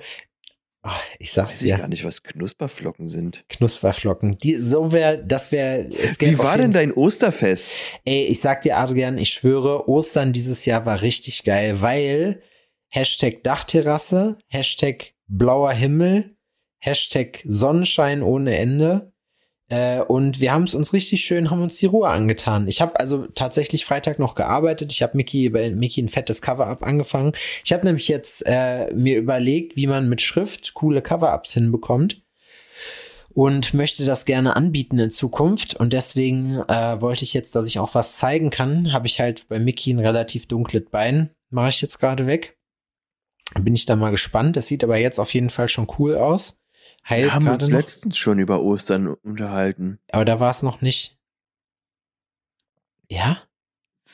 [0.84, 3.46] Ah, ich sag's Weiß ich gar nicht, was Knusperflocken sind.
[3.50, 4.40] Knusperflocken.
[4.40, 5.88] Die, so wäre, das wäre.
[5.88, 7.72] Wie war denn dein Osterfest?
[8.04, 12.42] Ey, ich sag dir, Adrian, ich schwöre, Ostern dieses Jahr war richtig geil, weil
[12.90, 16.36] Hashtag Dachterrasse, Hashtag blauer Himmel,
[16.80, 19.11] Hashtag Sonnenschein ohne Ende.
[19.72, 22.68] Äh, und wir haben es uns richtig schön, haben uns die Ruhe angetan.
[22.68, 24.92] Ich habe also tatsächlich Freitag noch gearbeitet.
[24.92, 27.32] Ich habe Mickey, bei Mickey ein fettes Cover-Up angefangen.
[27.64, 32.22] Ich habe nämlich jetzt äh, mir überlegt, wie man mit Schrift coole Cover-Ups hinbekommt
[33.30, 35.76] und möchte das gerne anbieten in Zukunft.
[35.76, 38.92] Und deswegen äh, wollte ich jetzt, dass ich auch was zeigen kann.
[38.92, 41.30] Habe ich halt bei Mickey ein relativ dunkles Bein.
[41.50, 42.58] Mache ich jetzt gerade weg.
[43.58, 44.58] Bin ich da mal gespannt.
[44.58, 46.61] Das sieht aber jetzt auf jeden Fall schon cool aus.
[47.08, 47.78] Heilt Wir haben uns noch.
[47.78, 50.00] letztens schon über Ostern unterhalten.
[50.12, 51.18] Aber da war es noch nicht.
[53.10, 53.38] Ja,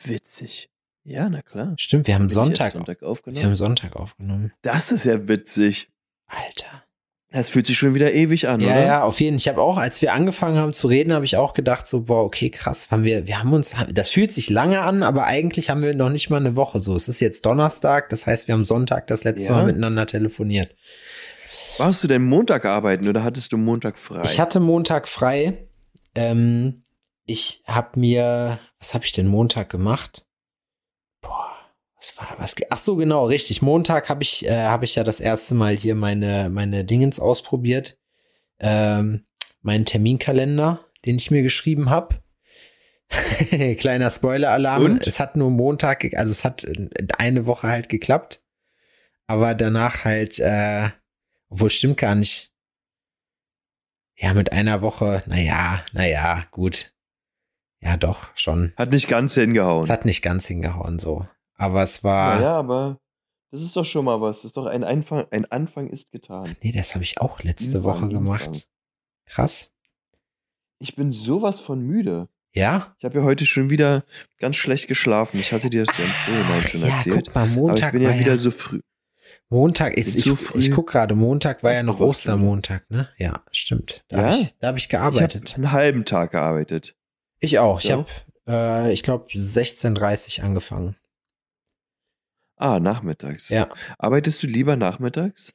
[0.04, 0.70] Witzig.
[1.04, 1.74] Ja, na klar.
[1.78, 2.06] stimmt.
[2.06, 2.72] Wir haben Sonntag.
[2.72, 3.56] Sonntag Wir haben aufgenommen.
[3.56, 4.52] Sonntag aufgenommen.
[4.62, 5.90] Das ist ja witzig.
[6.26, 6.84] Alter.
[7.30, 8.84] Das fühlt sich schon wieder ewig an, Ja, oder?
[8.86, 9.40] ja, auf jeden Fall.
[9.40, 12.24] Ich habe auch, als wir angefangen haben zu reden, habe ich auch gedacht, so, boah,
[12.24, 15.82] okay, krass, haben wir, wir haben uns, das fühlt sich lange an, aber eigentlich haben
[15.82, 16.94] wir noch nicht mal eine Woche so.
[16.96, 19.52] Es ist jetzt Donnerstag, das heißt, wir haben Sonntag das letzte Ja.
[19.52, 20.74] Mal miteinander telefoniert.
[21.78, 24.22] Warst du denn Montag arbeiten oder hattest du Montag frei?
[24.24, 25.68] Ich hatte Montag frei.
[26.14, 26.82] Ähm,
[27.24, 30.26] ich habe mir, was habe ich denn Montag gemacht?
[31.20, 31.50] Boah,
[31.96, 32.56] was war was?
[32.70, 33.62] Ach so, genau, richtig.
[33.62, 37.98] Montag habe ich, äh, habe ich ja das erste Mal hier meine meine Dingens ausprobiert.
[38.58, 39.26] Ähm,
[39.62, 42.16] meinen Terminkalender, den ich mir geschrieben habe.
[43.78, 44.98] Kleiner Spoiler-Alarm.
[45.04, 48.42] Es hat nur Montag, also es hat äh, eine Woche halt geklappt.
[49.26, 50.88] Aber danach halt, äh,
[51.48, 52.52] obwohl stimmt gar nicht.
[54.16, 56.92] Ja, mit einer Woche, naja, naja, gut.
[57.80, 58.72] Ja, doch, schon.
[58.76, 59.84] Hat nicht ganz hingehauen.
[59.84, 61.26] Es hat nicht ganz hingehauen so.
[61.54, 62.36] Aber es war.
[62.36, 62.98] naja, aber
[63.50, 64.38] das ist doch schon mal was.
[64.38, 66.56] Das ist doch ein Anfang, ein Anfang ist getan.
[66.62, 68.46] Nee, das habe ich auch letzte Woche gemacht.
[68.46, 68.62] Infang.
[69.26, 69.72] Krass.
[70.80, 72.28] Ich bin sowas von müde.
[72.52, 72.94] Ja?
[72.98, 74.04] Ich habe ja heute schon wieder
[74.38, 75.38] ganz schlecht geschlafen.
[75.38, 77.26] Ich hatte dir das ja im Vorhinein schon ja, erzählt.
[77.26, 78.80] guck mal, Aber ich Montag bin ja wieder ja, so früh.
[79.50, 82.00] Montag ist ich, so ich guck gerade, Montag war ja noch.
[82.00, 83.08] Ostermontag, ne?
[83.16, 84.04] Ja, stimmt.
[84.08, 84.22] Da Ja?
[84.24, 85.54] habe ich, hab ich Ich habe gearbeitet.
[85.56, 86.94] einen halben Tag gearbeitet.
[87.40, 87.78] Ich, auch.
[87.80, 87.98] Ich Ja.
[87.98, 88.06] habe,
[88.46, 90.96] äh, ich glaube, 16.30 angefangen.
[92.56, 93.48] Ah, nachmittags.
[93.50, 93.68] Ja.
[93.98, 95.54] Arbeitest du lieber nachmittags?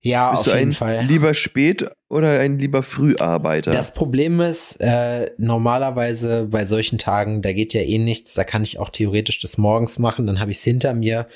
[0.00, 1.04] Ja, Bist auf jeden ein Fall.
[1.04, 3.72] lieber Spät- oder ein lieber Früharbeiter?
[3.72, 8.62] Das Problem ist, äh, normalerweise bei solchen Tagen, da geht ja eh nichts, da kann
[8.62, 11.26] ich auch theoretisch das morgens machen, dann habe ich es hinter mir.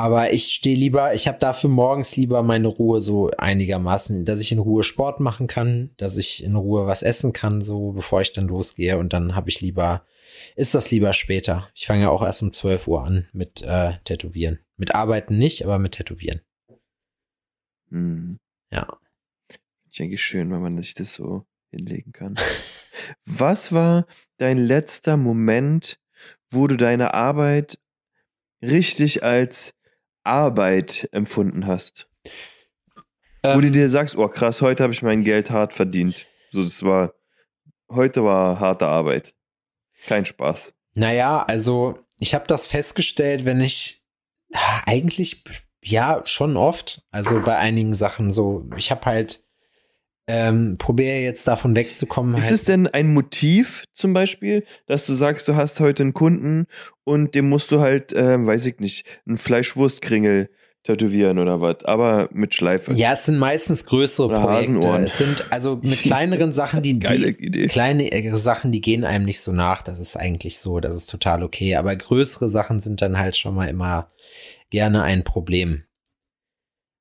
[0.00, 4.50] Aber ich stehe lieber, ich habe dafür morgens lieber meine Ruhe so einigermaßen, dass ich
[4.50, 8.32] in Ruhe Sport machen kann, dass ich in Ruhe was essen kann, so bevor ich
[8.32, 8.96] dann losgehe.
[8.96, 10.06] Und dann habe ich lieber,
[10.56, 11.68] ist das lieber später.
[11.74, 14.60] Ich fange ja auch erst um 12 Uhr an mit äh, Tätowieren.
[14.78, 16.40] Mit Arbeiten nicht, aber mit Tätowieren.
[17.90, 18.38] Hm.
[18.72, 18.86] Ja.
[19.90, 22.36] Ich denke schön, wenn man sich das so hinlegen kann.
[23.26, 24.06] Was war
[24.38, 26.00] dein letzter Moment,
[26.48, 27.78] wo du deine Arbeit
[28.62, 29.74] richtig als
[30.30, 32.08] Arbeit empfunden hast?
[33.42, 36.26] wo du Ähm, dir sagst, oh krass, heute habe ich mein Geld hart verdient.
[36.50, 37.14] So, das war,
[37.90, 39.34] heute war harte Arbeit.
[40.06, 40.74] Kein Spaß.
[40.94, 44.04] Naja, also ich habe das festgestellt, wenn ich
[44.52, 45.44] ah, eigentlich
[45.82, 47.02] ja, schon oft.
[47.10, 48.68] Also bei einigen Sachen so.
[48.76, 49.42] Ich habe halt
[50.30, 52.36] ähm, probiere jetzt davon wegzukommen.
[52.36, 56.14] Ist halt, es denn ein Motiv zum Beispiel, dass du sagst, du hast heute einen
[56.14, 56.66] Kunden
[57.04, 60.50] und dem musst du halt, ähm, weiß ich nicht, einen Fleischwurstkringel
[60.82, 62.92] tätowieren oder was, aber mit Schleife.
[62.94, 64.74] Ja, es sind meistens größere Oder Projekte.
[64.76, 65.02] Hasenohren.
[65.02, 69.40] Es sind also mit kleineren Sachen, die, die kleine äh, Sachen, die gehen einem nicht
[69.40, 69.82] so nach.
[69.82, 71.76] Das ist eigentlich so, das ist total okay.
[71.76, 74.08] Aber größere Sachen sind dann halt schon mal immer
[74.70, 75.84] gerne ein Problem.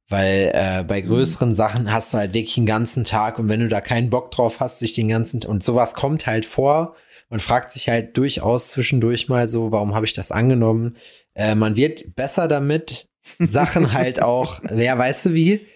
[0.10, 3.68] Weil äh, bei größeren Sachen hast du halt wirklich den ganzen Tag und wenn du
[3.68, 6.96] da keinen Bock drauf hast, sich den ganzen und sowas kommt halt vor.
[7.30, 10.98] Man fragt sich halt durchaus zwischendurch mal so, warum habe ich das angenommen?
[11.36, 13.08] Äh, man wird besser damit,
[13.40, 15.68] Sachen halt auch, wer weißt du wie?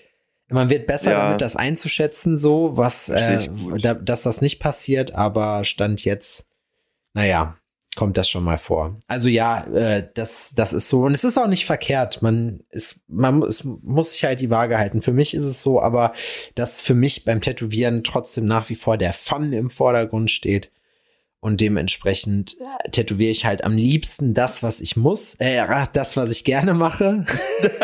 [0.49, 1.25] Man wird besser Ja.
[1.25, 3.47] damit, das einzuschätzen, so, was, äh,
[3.79, 6.45] da, dass das nicht passiert, aber Stand jetzt,
[7.13, 7.55] naja,
[7.95, 8.99] kommt das schon mal vor.
[9.07, 11.03] Also ja, äh, das, das ist so.
[11.03, 12.21] Und es ist auch nicht verkehrt.
[12.21, 15.01] Man ist, man es muss sich halt die Waage halten.
[15.01, 16.13] Für mich ist es so, aber
[16.55, 20.71] dass für mich beim Tätowieren trotzdem nach wie vor der Fun im Vordergrund steht.
[21.39, 26.31] Und dementsprechend äh, tätowiere ich halt am liebsten das, was ich muss, äh, das, was
[26.31, 27.25] ich gerne mache.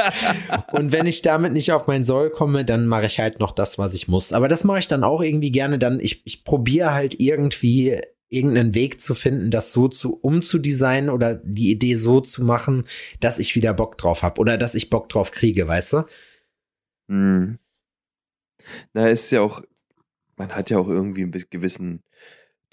[0.72, 3.78] und wenn ich damit nicht auf mein Soll komme, dann mache ich halt noch das,
[3.78, 4.32] was ich muss.
[4.32, 5.78] Aber das mache ich dann auch irgendwie gerne.
[5.78, 11.36] Dann, ich, ich probiere halt irgendwie irgendeinen Weg zu finden, das so zu umzudesignen oder
[11.36, 12.86] die Idee so zu machen,
[13.20, 16.04] dass ich wieder Bock drauf habe oder dass ich Bock drauf kriege, weißt du?
[17.10, 17.60] Hm.
[18.94, 19.64] Na, ist ja auch,
[20.38, 22.04] man hat ja auch irgendwie einen gewissen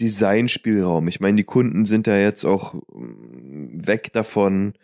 [0.00, 1.08] Designspielraum.
[1.08, 4.74] Ich meine, die Kunden sind ja jetzt auch mm, weg davon,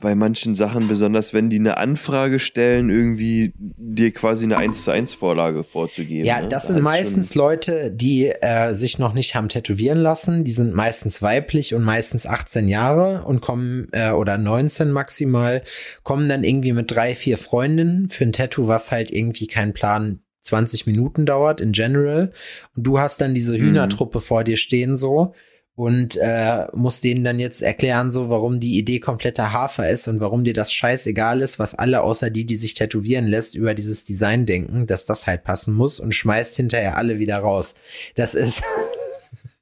[0.00, 4.90] bei manchen Sachen, besonders wenn die eine Anfrage stellen, irgendwie dir quasi eine 1 zu
[4.90, 6.24] 1 Vorlage vorzugeben.
[6.24, 6.48] Ja, ne?
[6.48, 10.44] das Da sind ist meistens Leute, die äh, sich noch nicht haben tätowieren lassen.
[10.44, 15.62] Die sind meistens weiblich und meistens 18 Jahre und kommen, äh, oder 19 maximal,
[16.02, 20.20] kommen dann irgendwie mit drei, vier Freundinnen für ein Tattoo, was halt irgendwie kein Plan
[20.40, 22.32] 20 Minuten dauert in general.
[22.74, 23.60] Und du hast dann diese Mhm.
[23.60, 25.34] Hühnertruppe vor dir stehen so
[25.74, 30.20] und äh, musst denen dann jetzt erklären, so warum die Idee kompletter Hafer ist und
[30.20, 34.04] warum dir das scheißegal ist, was alle außer die, die sich tätowieren lässt, über dieses
[34.04, 37.74] Design denken, dass das halt passen muss und schmeißt hinterher alle wieder raus.
[38.16, 38.62] Das ist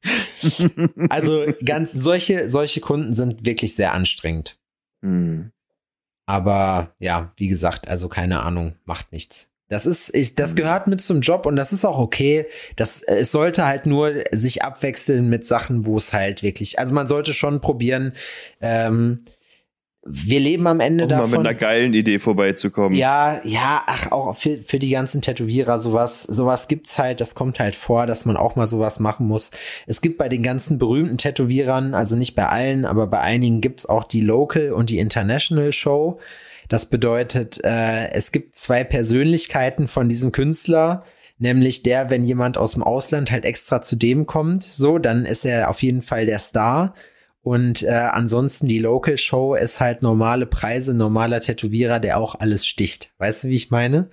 [1.09, 4.59] also ganz solche solche Kunden sind wirklich sehr anstrengend.
[5.03, 5.53] Hm.
[6.27, 9.51] Aber ja, wie gesagt, also keine Ahnung, macht nichts.
[9.71, 10.57] Das ist, ich, das Mhm.
[10.57, 12.45] gehört mit zum Job und das ist auch okay.
[12.77, 16.93] Das, äh, es sollte halt nur sich abwechseln mit Sachen, wo es halt wirklich, also
[16.93, 18.13] man sollte schon probieren,
[18.61, 19.21] ähm,
[20.03, 21.47] wir leben am Ende Um mal mit davon.
[21.47, 22.97] einer geilen Idee vorbeizukommen.
[22.99, 27.61] Ja, ja, ach, auch für, für die ganzen Tätowierer, sowas, sowas gibt's halt, das kommt
[27.61, 29.51] halt vor, dass man auch mal sowas machen muss.
[29.87, 33.85] Es gibt bei den ganzen berühmten Tätowierern, also nicht bei allen, aber bei einigen gibt's
[33.85, 36.19] auch die Local und die International Show.
[36.71, 41.05] Das bedeutet, äh, es gibt zwei Persönlichkeiten von diesem Künstler,
[41.37, 45.45] nämlich der, wenn jemand aus dem Ausland halt extra zu dem kommt, so, dann ist
[45.45, 46.95] er auf jeden Fall der Star.
[47.43, 52.65] Und äh, ansonsten die Local Show ist halt normale Preise, normaler Tätowierer, der auch alles
[52.65, 53.11] sticht.
[53.19, 54.09] Weißt du, wie ich meine?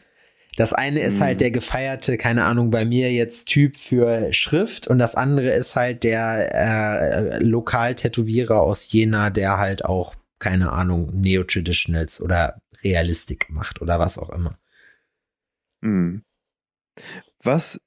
[0.56, 4.98] Das eine ist halt der gefeierte, keine Ahnung, bei mir jetzt Typ für Schrift und
[4.98, 12.22] das andere ist halt der äh, Lokal-Tätowierer aus Jena, der halt auch, keine Ahnung, Neo-Traditionals
[12.22, 14.58] oder Realistik macht oder was auch immer.
[15.82, 16.24] Hm.
[17.44, 17.80] Was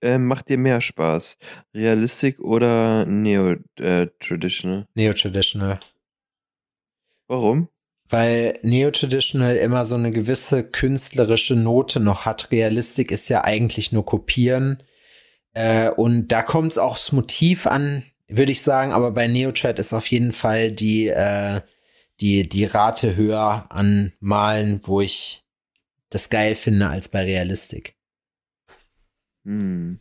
[0.00, 1.38] äh, macht dir mehr Spaß?
[1.74, 4.86] Realistik oder Neo-Traditional?
[4.94, 5.80] Neo-Traditional.
[7.26, 7.68] Warum?
[8.08, 12.50] Weil Neo-Traditional immer so eine gewisse künstlerische Note noch hat.
[12.50, 14.82] Realistik ist ja eigentlich nur kopieren.
[15.54, 19.78] Äh, und da kommt es auch das Motiv an, würde ich sagen, aber bei Neo-Trad
[19.78, 21.60] ist auf jeden Fall die, äh,
[22.20, 25.44] die, die Rate höher an Malen, wo ich
[26.10, 27.96] das geil finde, als bei Realistik.
[29.44, 30.00] Hm.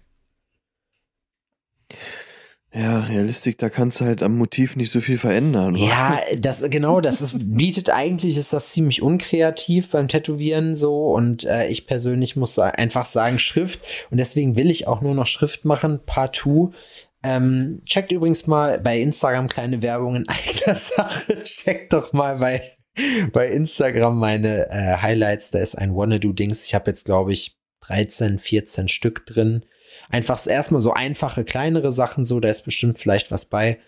[2.73, 5.75] Ja, Realistik, da kannst du halt am Motiv nicht so viel verändern.
[5.75, 5.79] wa?
[5.79, 11.45] Ja, das genau, das ist, bietet eigentlich ist das ziemlich unkreativ beim Tätowieren so und
[11.45, 13.79] äh, ich persönlich muss einfach sagen Schrift
[14.11, 16.73] und deswegen will ich auch nur noch Schrift machen, partout.
[17.23, 21.39] Ähm, checkt übrigens mal bei Instagram kleine Werbung in eigener Sache.
[21.39, 22.73] Checkt doch mal bei
[23.31, 25.51] bei Instagram meine äh, Highlights.
[25.51, 26.65] Da ist ein Wanna-Do-Dings.
[26.65, 29.65] Ich habe jetzt glaube ich 13, 14 Stück drin.
[30.09, 32.39] Einfach erstmal so einfache, kleinere Sachen so.
[32.39, 33.79] Da ist bestimmt vielleicht was bei.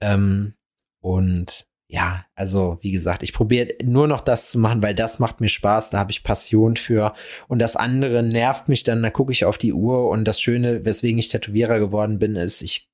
[0.00, 0.54] Ähm,
[1.00, 5.40] und ja, also wie gesagt, ich probiere nur noch das zu machen, weil das macht
[5.40, 7.14] mir Spaß, da habe ich Passion für.
[7.46, 10.84] Und das andere nervt mich dann, da gucke ich auf die Uhr und das Schöne,
[10.84, 12.90] weswegen ich Tätowierer geworden bin, ist, ich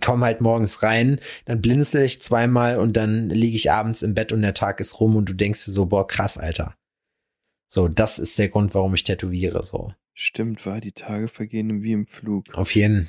[0.00, 4.32] komme halt morgens rein, dann blinzel ich zweimal und dann liege ich abends im Bett
[4.32, 6.74] und der Tag ist rum und du denkst dir so, boah, krass, Alter.
[7.66, 9.92] So, das ist der Grund, warum ich tätowiere, so.
[10.14, 12.54] Stimmt, war die Tage vergehen wie im Flug.
[12.54, 13.08] Auf jeden.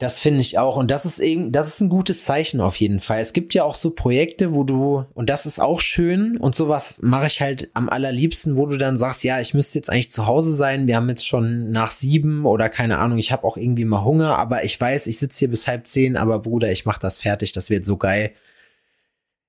[0.00, 0.76] Das finde ich auch.
[0.76, 3.18] Und das ist eben, das ist ein gutes Zeichen auf jeden Fall.
[3.20, 7.00] Es gibt ja auch so Projekte, wo du, und das ist auch schön, und sowas
[7.02, 10.26] mache ich halt am allerliebsten, wo du dann sagst, ja, ich müsste jetzt eigentlich zu
[10.26, 10.86] Hause sein.
[10.86, 14.38] Wir haben jetzt schon nach sieben oder keine Ahnung, ich habe auch irgendwie mal Hunger,
[14.38, 17.50] aber ich weiß, ich sitze hier bis halb zehn, aber Bruder, ich mache das fertig,
[17.50, 18.30] das wird so geil.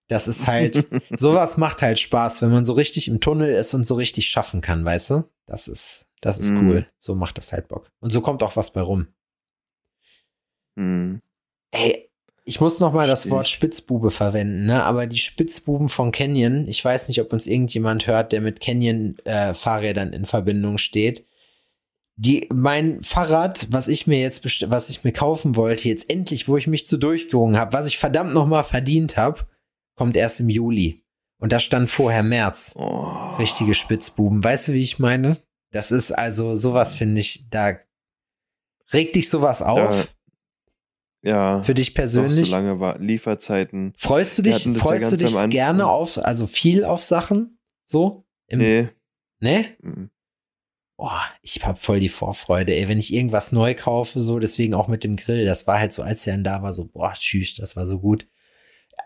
[0.07, 3.85] Das ist halt, sowas macht halt Spaß, wenn man so richtig im Tunnel ist und
[3.85, 5.23] so richtig schaffen kann, weißt du?
[5.45, 6.57] Das ist, das ist Mm.
[6.67, 6.87] cool.
[6.97, 7.91] So macht das halt Bock.
[7.99, 9.05] Und so kommt auch was bei rum.
[10.75, 11.21] Hm.
[11.71, 12.09] Ey,
[12.45, 13.47] ich muss noch mal das Versteh Wort.
[13.47, 14.83] Spitzbube verwenden, ne?
[14.83, 19.17] Aber die Spitzbuben von Canyon, ich weiß nicht, ob uns irgendjemand hört, der mit Canyon
[19.25, 21.27] äh, Fahrrädern in Verbindung steht.
[22.15, 26.57] Die, mein Fahrrad, was ich mir jetzt, was ich mir kaufen wollte, jetzt endlich, wo
[26.57, 29.45] ich mich zu durchgerungen habe, was ich verdammt noch mal verdient habe,
[29.95, 31.05] kommt erst im Juli.
[31.37, 32.73] Und da stand vorher März.
[32.75, 33.35] Oh.
[33.37, 34.43] Richtige Spitzbuben.
[34.43, 35.37] Weißt du, wie ich meine?
[35.71, 37.77] Das ist also sowas, finde ich, da
[38.91, 40.09] regt dich sowas auf.
[41.21, 42.47] Ja, für dich persönlich.
[42.47, 43.93] so lange war Lieferzeiten.
[43.97, 47.59] Freust du dich, das ja freust du dich gerne auf, also viel auf Sachen?
[47.85, 48.25] So?
[48.47, 48.89] Im, Nee.
[49.39, 49.65] Ne?
[49.81, 50.09] Mhm.
[50.97, 54.89] Boah, ich hab voll die Vorfreude, ey, wenn ich irgendwas neu kaufe, so, deswegen auch
[54.89, 57.55] mit dem Grill, das war halt so, als der dann da war, so, boah, tschüss,
[57.55, 58.27] das war so gut.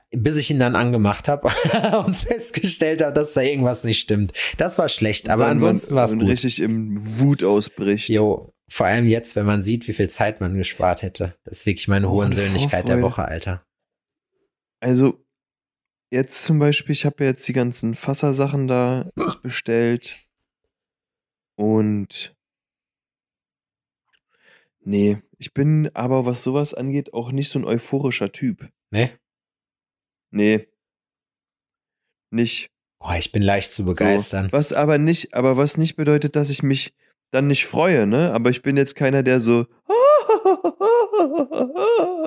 [0.09, 1.51] Bis ich ihn dann angemacht habe
[2.05, 4.33] und festgestellt habe, dass da irgendwas nicht stimmt.
[4.57, 6.29] Das war schlecht, aber ansonsten war es wenn gut.
[6.29, 8.09] richtig im Wut ausbricht.
[8.09, 11.37] Jo, vor allem jetzt, wenn man sieht, wie viel Zeit man gespart hätte.
[11.43, 13.01] Das ist wirklich meine Oh, hohe Söhnlichkeit der.
[13.01, 13.63] Woche, Alter.
[14.79, 15.25] Also,
[16.09, 19.09] jetzt zum Beispiel, ich habe ja jetzt die ganzen Fasser-Sachen da
[19.41, 20.27] bestellt.
[21.55, 22.35] Und
[24.81, 28.69] nee, ich bin aber, was sowas angeht, auch nicht so ein euphorischer Typ.
[28.91, 29.11] Ne?
[30.31, 30.67] Nee.
[32.31, 32.71] Nicht.
[32.99, 34.47] Boah, ich bin leicht zu begeistern.
[34.47, 34.53] So.
[34.53, 36.95] Was aber nicht, aber was nicht bedeutet, dass ich mich
[37.33, 38.31] dann nicht freue, ne?
[38.33, 39.65] Aber ich bin jetzt keiner, der so.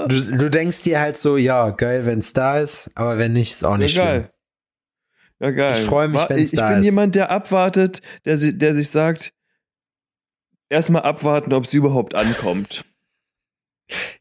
[0.09, 3.53] Du, du denkst dir halt so, ja, geil, wenn es da ist, aber wenn nicht,
[3.53, 4.23] ist auch nicht ja, schlimm.
[4.23, 4.31] geil.
[5.41, 5.81] Ja, geil.
[5.81, 6.85] Ich freu mich, wenn's Ich da bin ist.
[6.85, 9.33] jemand, der abwartet, der, der sich sagt,
[10.69, 12.85] erstmal abwarten, ob sie überhaupt ankommt.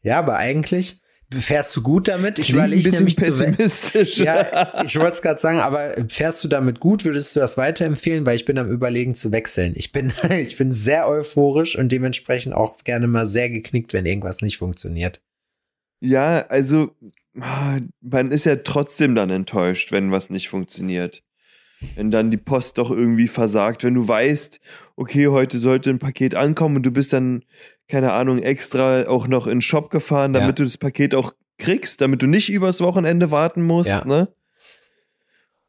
[0.02, 1.00] Ja, aber eigentlich
[1.32, 2.38] fährst du gut damit.
[2.38, 4.18] Ich Klingt ein überlege bisschen zu pessimistisch.
[4.18, 7.04] Ja, ich wollte es gerade sagen, aber fährst du damit gut?
[7.04, 8.24] Würdest du das weiterempfehlen?
[8.26, 9.72] Weil ich bin am überlegen zu wechseln.
[9.76, 14.40] Ich bin, ich bin sehr euphorisch und dementsprechend auch gerne mal sehr geknickt, wenn irgendwas
[14.40, 15.20] nicht funktioniert.
[16.00, 16.94] Ja, also
[17.40, 21.22] ah, man ist ja trotzdem dann enttäuscht, wenn was nicht funktioniert.
[21.94, 24.60] Wenn dann die Post doch irgendwie versagt, wenn du weißt,
[24.96, 27.44] okay, heute sollte ein Paket ankommen und du bist dann,
[27.88, 30.52] keine Ahnung, extra auch noch in den Shop gefahren, damit Ja.
[30.52, 34.04] du das Paket auch kriegst, damit du nicht übers Wochenende warten musst, Ja.
[34.06, 34.28] ne?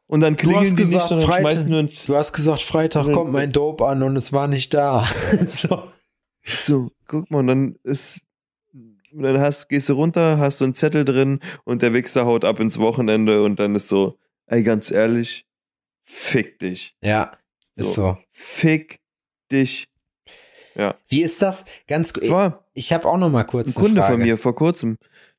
[0.06, 3.30] Und dann klingeln die nicht, gesagt, sondern Freitag- nur ins Du hast gesagt, Freitag kommt
[3.32, 5.06] mein Dope an und es war nicht da.
[5.46, 5.84] so.
[6.44, 8.22] So, guck mal, und dann ist,
[9.12, 12.58] dann hast, gehst du runter, hast so einen Zettel drin und der Wichser haut ab
[12.60, 15.44] ins Wochenende und dann ist so, ey, ganz ehrlich,
[16.08, 16.96] fick dich.
[17.02, 17.36] Ja,
[17.76, 18.18] ist So.
[18.32, 19.00] Fick
[19.52, 19.88] dich.
[21.08, 21.64] Wie ist das?
[21.88, 24.12] Ganz war Ich habe auch noch mal kurz ein eine Kunde Frage.
[24.14, 24.96] von mir vor kurzem.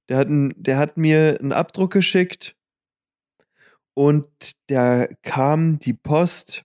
[0.09, 2.55] Der hat, ein, der hat mir einen Abdruck geschickt
[3.93, 4.27] und
[4.69, 6.63] der kam die Post,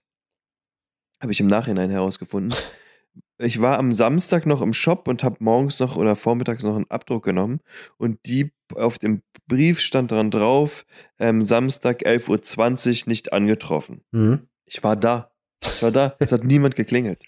[1.21, 2.57] habe ich im Nachhinein herausgefunden.
[3.37, 6.89] Ich war am Samstag noch im Shop und habe morgens noch oder vormittags noch einen
[6.89, 7.59] Abdruck genommen
[7.97, 10.85] und die auf dem Brief stand dran drauf,
[11.19, 14.01] ähm, Samstag 11.20 Uhr nicht angetroffen.
[14.11, 14.47] Mhm.
[14.65, 15.31] Ich war da.
[15.61, 16.15] Ich war da.
[16.19, 17.23] Es hat niemand geklingelt.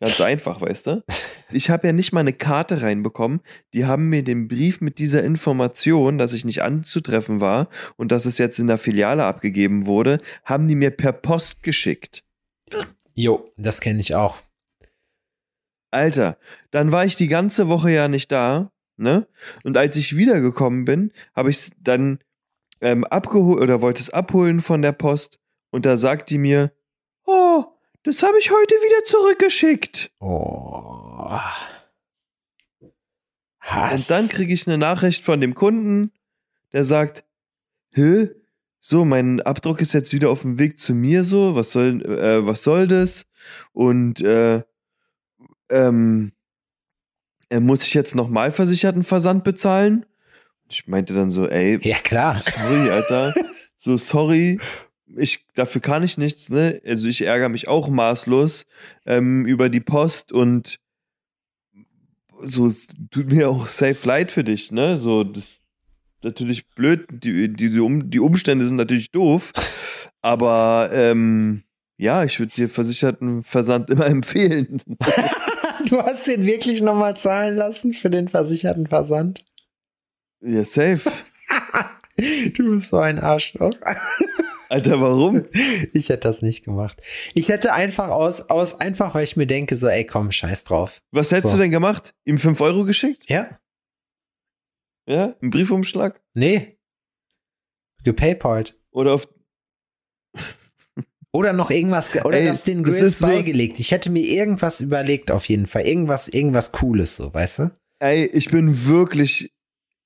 [0.00, 1.04] Ganz einfach, weißt du?
[1.50, 3.40] Ich habe ja nicht mal eine Karte reinbekommen.
[3.74, 8.24] Die haben mir den Brief mit dieser Information, dass ich nicht anzutreffen war und dass
[8.24, 12.22] es jetzt in der Filiale abgegeben wurde, haben die mir per Post geschickt.
[13.14, 14.38] Jo, das kenne ich auch.
[15.90, 16.38] Alter,
[16.70, 19.26] dann war ich die ganze Woche ja nicht da, ne?
[19.64, 22.18] Und als ich wiedergekommen bin, habe ich es dann
[22.80, 26.72] ähm, abgeholt oder wollte es abholen von der Post und da sagt die mir,
[27.26, 27.64] oh,
[28.02, 30.12] das habe ich heute wieder zurückgeschickt.
[30.20, 31.38] Oh.
[33.60, 34.02] Hass.
[34.02, 36.12] Und dann kriege ich eine Nachricht von dem Kunden,
[36.72, 37.24] der sagt,
[37.90, 38.30] hä?
[38.80, 42.46] So, mein Abdruck ist jetzt wieder auf dem Weg zu mir, so, was soll, äh,
[42.46, 43.26] was soll das?
[43.72, 44.62] Und äh,
[45.70, 46.32] ähm,
[47.50, 50.06] äh, muss ich jetzt nochmal versicherten Versand bezahlen?
[50.68, 52.36] Ich meinte dann so, ey, ja, klar.
[52.36, 53.34] sorry, Alter.
[53.80, 54.58] So, sorry.
[55.16, 56.82] Ich, dafür kann ich nichts, ne?
[56.84, 58.66] Also ich ärgere mich auch maßlos
[59.06, 60.80] ähm, über die Post und
[62.42, 62.68] so,
[63.12, 64.96] tut mir auch safe leid für dich, ne?
[64.96, 65.62] So, das ist
[66.22, 69.52] natürlich blöd, die, die, die, um, die Umstände sind natürlich doof,
[70.22, 71.62] aber ähm,
[71.96, 74.82] ja, ich würde dir versicherten Versand immer empfehlen.
[75.86, 79.44] du hast den wirklich nochmal zahlen lassen für den versicherten Versand?
[80.40, 81.10] ja, safe.
[82.56, 83.70] Du bist so ein Arschloch.
[84.68, 85.44] Alter, warum?
[85.92, 87.00] Ich hätte das nicht gemacht.
[87.32, 91.00] Ich hätte einfach aus, aus einfach, weil ich mir denke, so, ey, komm, scheiß drauf.
[91.12, 91.56] Was hättest So.
[91.56, 92.16] du denn gemacht?
[92.24, 93.22] Ihm 5 Euro geschickt?
[93.30, 93.56] Ja?
[95.06, 95.36] Ja?
[95.40, 96.20] Ein Briefumschlag?
[96.34, 96.76] Nee.
[98.02, 98.76] Gepaypalt.
[98.90, 99.28] Oder auf.
[101.32, 103.78] Oder noch irgendwas, ge- oder Ey, das den Grills ist so- beigelegt.
[103.80, 105.82] Ich hätte mir irgendwas überlegt, auf jeden Fall.
[105.86, 107.70] Irgendwas, irgendwas Cooles, so, weißt du?
[108.00, 109.52] Ey, ich bin wirklich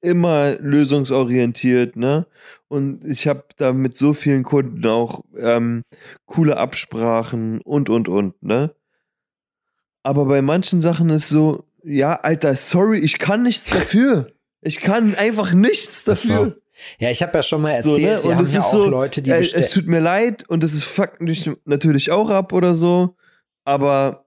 [0.01, 2.27] immer lösungsorientiert, ne?
[2.69, 5.83] Und ich habe da mit so vielen Kunden auch ähm,
[6.27, 8.75] coole Absprachen und und und, ne?
[10.03, 14.33] Aber bei manchen Sachen ist so, ja, Alter, sorry, ich kann nichts dafür.
[14.61, 16.57] Ich kann einfach nichts dafür.
[16.99, 18.31] Ja, ich habe ja schon mal So, erzählt, ne?
[18.31, 20.83] wir Und es ja ist so, Leute, die Äh, es tut mir leid und es
[20.83, 23.17] fuckt mich natürlich auch ab oder so,
[23.65, 24.27] aber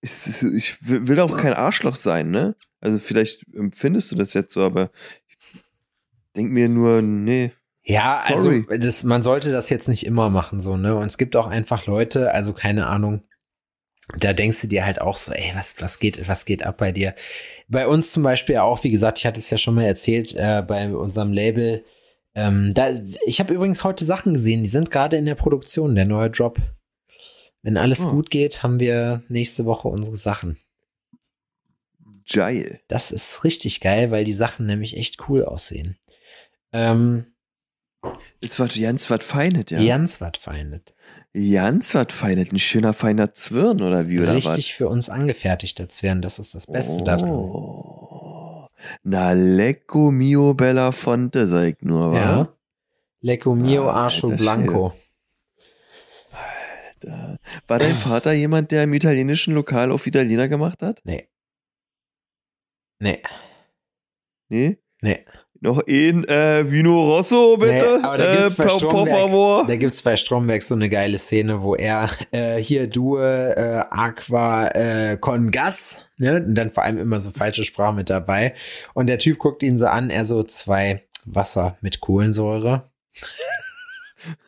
[0.00, 2.54] ist, ich will will auch kein Arschloch sein, ne?
[2.80, 4.90] Also vielleicht empfindest du das jetzt so, aber
[5.26, 5.36] ich
[6.36, 7.52] denk mir nur, nee.
[7.82, 8.64] Ja, Sorry.
[8.66, 10.94] also das, man sollte das jetzt nicht immer machen, so, ne?
[10.94, 13.22] Und es gibt auch einfach Leute, also keine Ahnung,
[14.18, 16.92] da denkst du dir halt auch so, ey, was, was geht, was geht ab bei
[16.92, 17.14] dir?
[17.68, 20.62] Bei uns zum Beispiel auch, wie gesagt, ich hatte es ja schon mal erzählt, äh,
[20.66, 21.84] bei unserem Label,
[22.34, 22.90] ähm, da,
[23.26, 26.58] ich habe übrigens heute Sachen gesehen, die sind gerade in der Produktion, der neue Drop.
[27.62, 28.10] Wenn alles Oh.
[28.10, 30.56] gut geht, haben wir nächste Woche unsere Sachen.
[32.32, 32.80] Geil.
[32.88, 35.96] Das ist richtig geil, weil die Sachen nämlich echt cool aussehen.
[36.72, 37.26] Ähm,
[38.40, 39.80] Es war ganz was Feinet, ja.
[39.80, 40.94] Jans was feindet.
[41.36, 42.52] Ganz was Feinet.
[42.52, 46.22] Ein schöner, feiner Zwirn oder wie, oder richtig für uns angefertigt als wären.
[46.22, 46.72] Das ist das was?
[46.72, 47.30] Beste daran.
[47.30, 48.68] oh.
[49.02, 52.18] Na, lecco mio bella fonte, sag ich nur, wa?
[52.18, 52.48] Ja.
[53.20, 54.92] Lecco mio Ah, alter Blanco.
[57.00, 57.36] Da.
[57.66, 61.02] War dein Vater jemand, der im italienischen Lokal auf Italiener gemacht hat?
[61.04, 61.28] Nee.
[62.98, 63.22] Nee.
[64.48, 64.78] Nee?
[65.02, 65.24] Nee.
[65.60, 67.98] Noch ein äh, Vino Rosso, bitte?
[67.98, 69.66] Nee, aber da äh, gibt's bei por, por Stromberg-.
[69.68, 74.68] Da gibt's bei Stromberg so eine geile Szene, wo er äh, hier Due äh, Aqua
[74.68, 76.44] äh, con Gas, ne?
[76.46, 78.54] Und dann vor allem immer so falsche Sprache mit dabei.
[78.94, 82.90] Und der Typ guckt ihn so an, er so zwei Wasser mit Kohlensäure.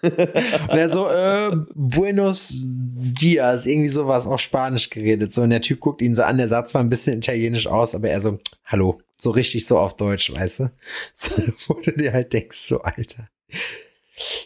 [0.02, 5.32] Und er so, äh, Buenos Dias, irgendwie sowas, auch Spanisch geredet.
[5.32, 7.94] So, und der Typ guckt ihn so an, der sah zwar ein bisschen italienisch aus,
[7.94, 10.70] aber er so, hallo, so richtig so auf Deutsch, weißt du?
[11.16, 11.30] So,
[11.66, 13.28] wo du dir halt denkst, so, Alter.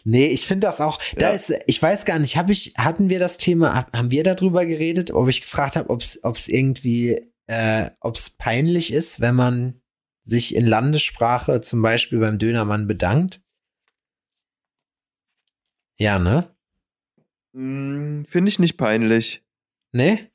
[0.03, 1.35] Nee, ich finde das auch, da Ja.
[1.35, 4.65] ist, ich weiß gar nicht, hab ich, hatten wir das Thema, hab- haben wir darüber
[4.65, 9.81] geredet, ob ich gefragt habe, ob es irgendwie, äh, ob es peinlich ist, wenn man
[10.23, 13.41] sich in Landessprache zum Beispiel beim Dönermann bedankt?
[15.99, 16.55] Ja, ne?
[17.53, 19.43] Hm, Finde ich nicht peinlich.
[19.91, 20.29] Ne?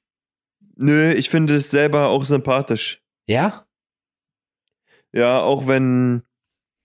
[0.77, 3.03] Nö, ich finde es selber auch sympathisch.
[3.27, 3.68] Ja?
[5.19, 6.23] Ja, auch wenn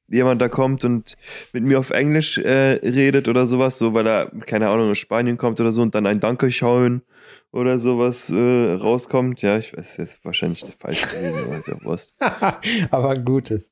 [0.08, 1.16] jemand da kommt und
[1.54, 5.38] mit mir auf Englisch äh, redet oder sowas, so weil er, keine Ahnung, aus Spanien
[5.38, 7.04] kommt oder so und dann ein Dankeschön
[7.52, 9.44] oder sowas äh, rauskommt.
[9.44, 12.16] Ja, ich weiß, das ist wahrscheinlich falsch gewesen, aber ist ja Wurst.
[12.90, 13.66] Aber gute.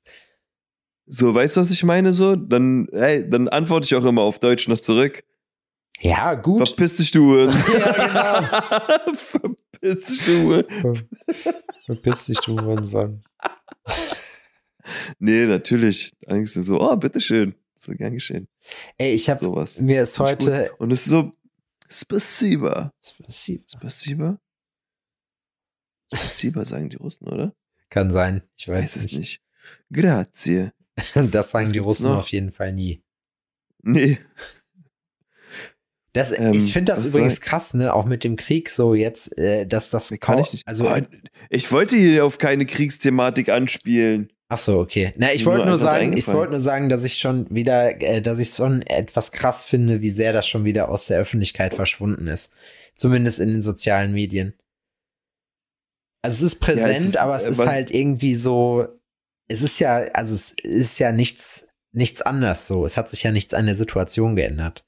[1.07, 2.13] So, weißt du, was ich meine?
[2.13, 5.23] So, dann, hey, dann antworte ich auch immer auf Deutsch noch zurück.
[5.99, 6.67] Ja, gut.
[6.67, 7.35] Verpiss dich, du.
[7.73, 9.13] Ja, genau.
[9.81, 10.63] Verpiss dich, du.
[11.87, 13.23] Verpiss dich, du Hurensohn.
[15.19, 16.11] Nee, natürlich.
[16.27, 17.55] Eigentlich so, oh, bitteschön.
[17.79, 18.47] So gern geschehen.
[18.97, 19.79] Ey, ich habe Sowas.
[19.79, 20.71] mir ist heute.
[20.77, 21.33] Und es ist so,
[21.89, 22.93] Spasiba.
[23.03, 23.63] Spasiba.
[23.67, 24.39] Spasiba?
[26.13, 27.53] Spasiba sagen die Russen, oder?
[27.89, 28.43] Kann sein.
[28.57, 29.17] Ich weiß, Weiß es nicht.
[29.17, 29.41] nicht.
[29.91, 30.71] Grazie.
[31.31, 32.19] Das sagen Was die Russen noch?
[32.19, 33.01] auf jeden Fall nie.
[33.81, 34.19] Nee.
[36.13, 39.37] Das, Ähm, ich finde das übrigens soll- krass, ne, auch mit dem Krieg so jetzt,
[39.37, 40.67] äh, dass das Kann ich nicht.
[40.67, 40.99] Also, Oh,
[41.49, 44.31] ich wollte hier auf keine Kriegsthematik anspielen.
[44.51, 45.13] Ach so, okay.
[45.15, 46.37] Na, ich Nur wollte nur einfach sagen, ich eingefallen.
[46.37, 50.09] wollte nur sagen, dass ich schon wieder, äh, dass ich schon etwas krass finde, wie
[50.09, 52.53] sehr das schon wieder aus der Öffentlichkeit verschwunden ist.
[52.95, 54.53] Zumindest in den sozialen Medien.
[56.21, 58.87] Also es ist präsent, es ist, aber es äh, ist halt irgendwie so,
[59.47, 62.85] es ist ja, also es ist ja nichts, nichts anders so.
[62.85, 64.85] Es hat sich ja nichts an der Situation geändert.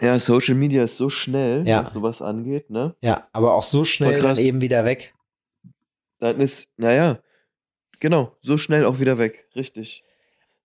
[0.00, 1.82] Ja, Social Media ist so schnell, Ja.
[1.82, 2.94] was sowas angeht, ne?
[3.00, 5.14] Ja, aber auch so schnell dann eben wieder weg.
[6.18, 7.22] Dann ist, naja,
[8.00, 9.46] genau, so schnell auch wieder weg.
[9.54, 10.04] Richtig.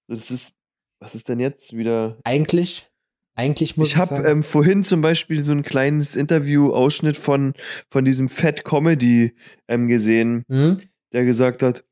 [0.08, 0.54] Das ist,
[1.00, 2.18] was ist denn jetzt wieder?
[2.24, 2.94] Eigentlich
[3.36, 7.54] Eigentlich muss ich, Ich habe ähm, vorhin zum Beispiel so ein kleines Interview-Ausschnitt von,
[7.90, 9.36] von diesem Fat Comedy
[9.68, 10.78] ähm, gesehen, hm?
[11.14, 11.84] der gesagt hat,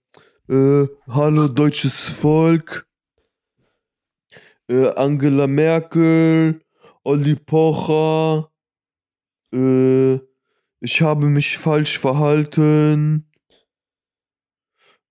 [0.49, 2.87] äh, hallo deutsches Volk,
[4.67, 6.61] äh, Angela Merkel,
[7.03, 8.51] Olli Pocher,
[9.51, 10.19] äh,
[10.79, 13.30] ich habe mich falsch verhalten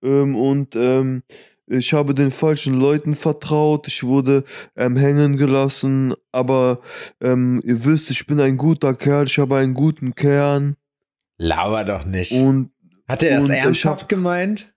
[0.03, 1.23] ähm, und ähm,
[1.67, 4.43] ich habe den falschen Leuten vertraut, ich wurde
[4.75, 6.81] ähm, hängen gelassen, aber
[7.21, 10.75] ähm, ihr wisst, ich bin ein guter Kerl, ich habe einen guten Kern
[11.37, 12.33] laber doch nicht.
[12.33, 12.71] und
[13.07, 14.73] Hat er das ernsthaft hab- gemeint?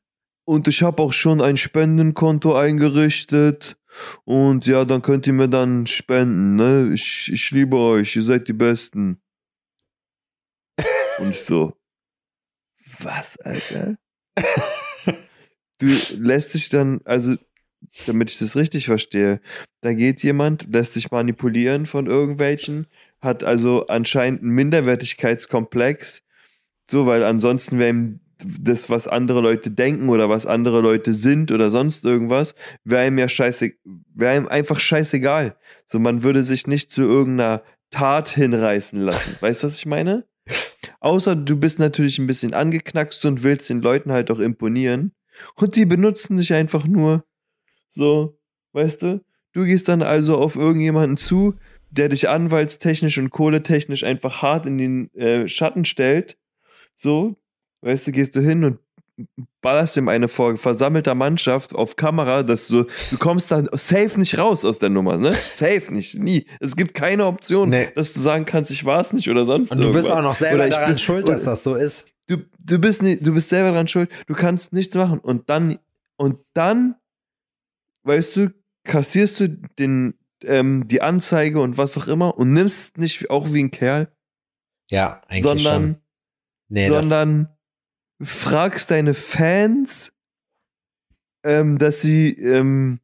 [0.47, 3.77] und ich habe auch schon ein Spendenkonto eingerichtet.
[4.25, 6.91] Und ja, dann könnt ihr mir dann spenden, ne?
[6.93, 9.23] Ich, ich liebe euch, ihr seid die Besten.
[11.19, 11.73] Und ich so,
[12.99, 13.97] was, Alter?
[15.79, 17.35] Du lässt dich dann, also,
[18.07, 19.41] damit ich das richtig verstehe,
[19.81, 22.87] da geht jemand, lässt sich manipulieren von irgendwelchen,
[23.21, 26.23] hat also anscheinend einen Minderwertigkeitskomplex,
[26.89, 31.51] so, weil ansonsten wäre ihm das, was andere Leute denken oder was andere Leute sind
[31.51, 32.55] oder sonst irgendwas,
[32.85, 33.73] wäre ihm ja scheiße,
[34.15, 35.57] wäre ihm einfach scheißegal.
[35.87, 39.37] So, man würde sich nicht zu irgendeiner Tat hinreißen lassen.
[39.41, 40.27] Weißt du, was ich meine?
[41.01, 45.13] Außer du bist natürlich ein bisschen angeknackst und willst den Leuten halt auch imponieren.
[45.57, 47.25] Und die benutzen dich einfach nur
[47.89, 48.39] so,
[48.73, 49.25] weißt du?
[49.53, 51.55] Du gehst dann also auf irgendjemanden zu,
[51.91, 56.37] der dich anwaltstechnisch und kohletechnisch einfach hart in den äh, Schatten stellt.
[56.97, 57.37] So,
[57.83, 58.79] weißt du, gehst du hin und
[59.61, 64.37] ballerst ihm eine vor versammelter Mannschaft auf Kamera, dass du, du kommst dann safe nicht
[64.39, 65.33] raus aus der Nummer, ne?
[65.53, 66.47] Safe nicht, nie.
[66.59, 67.91] Es gibt keine Option, Nee.
[67.95, 70.19] dass du sagen kannst, ich war es nicht oder sonst Und du bist irgendwas.
[70.19, 72.07] auch noch selber Oder ich daran bin- schuld, dass das so ist.
[72.27, 75.79] Du, du bist nicht, du bist selber dran schuld, du kannst nichts machen und dann
[76.17, 76.97] und dann
[78.05, 78.55] weißt du,
[78.85, 83.63] kassierst du den ähm, die Anzeige und was auch immer und nimmst nicht auch wie
[83.63, 84.13] ein Kerl,
[84.91, 86.01] Ja, eigentlich sondern schon.
[86.69, 87.49] Nee, sondern
[88.21, 90.13] fragst deine Fans,
[91.45, 93.01] ähm, dass sie ähm,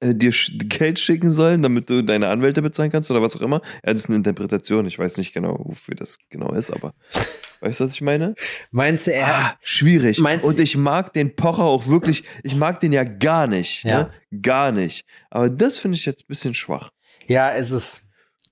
[0.00, 3.62] äh, dir Geld schicken sollen, damit du deine Anwälte bezahlen kannst oder was auch immer.
[3.84, 4.86] Ja, das ist eine Interpretation.
[4.86, 6.94] Ich weiß nicht genau, wofür das genau ist, aber
[7.60, 8.34] weißt du, was ich meine?
[8.70, 10.18] meinst du, er Ah, schwierig.
[10.18, 13.84] Meinst Und ich mag den Pocher auch wirklich, ich mag den ja gar nicht.
[13.84, 14.04] Ja.
[14.32, 14.40] Ne?
[14.42, 15.06] Gar nicht.
[15.30, 16.90] Aber das finde ich jetzt ein bisschen schwach.
[17.26, 17.70] ja, es.
[17.70, 18.07] Ist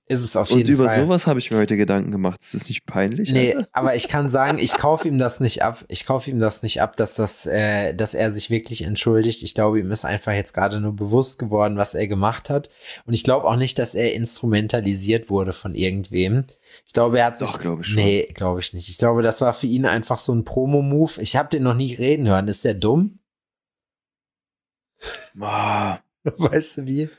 [0.09, 1.01] es auf Und jeden über Fall.
[1.01, 2.41] sowas habe ich mir heute Gedanken gemacht.
[2.41, 3.31] Ist das nicht peinlich?
[3.31, 3.67] Nee, Alter?
[3.73, 5.83] aber ich kann sagen, ich kaufe ihm das nicht ab.
[5.89, 9.43] Ich kaufe ihm das nicht ab, dass das, äh, dass er sich wirklich entschuldigt.
[9.43, 12.69] Ich glaube, ihm ist einfach jetzt gerade nur bewusst geworden, was er gemacht hat.
[13.05, 16.45] Und ich glaube auch nicht, dass er instrumentalisiert wurde von irgendwem.
[16.85, 17.51] Ich glaube, er hat sich.
[17.51, 18.01] Doch, glaube ich schon.
[18.03, 18.87] Nee, glaube ich nicht.
[18.87, 21.21] Ich glaube, das war für ihn einfach so ein Promo-Move.
[21.21, 22.47] Ich habe den noch nie reden hören.
[22.47, 23.19] Ist der dumm?
[25.39, 25.99] Ah,
[26.37, 27.09] Weißt du wie?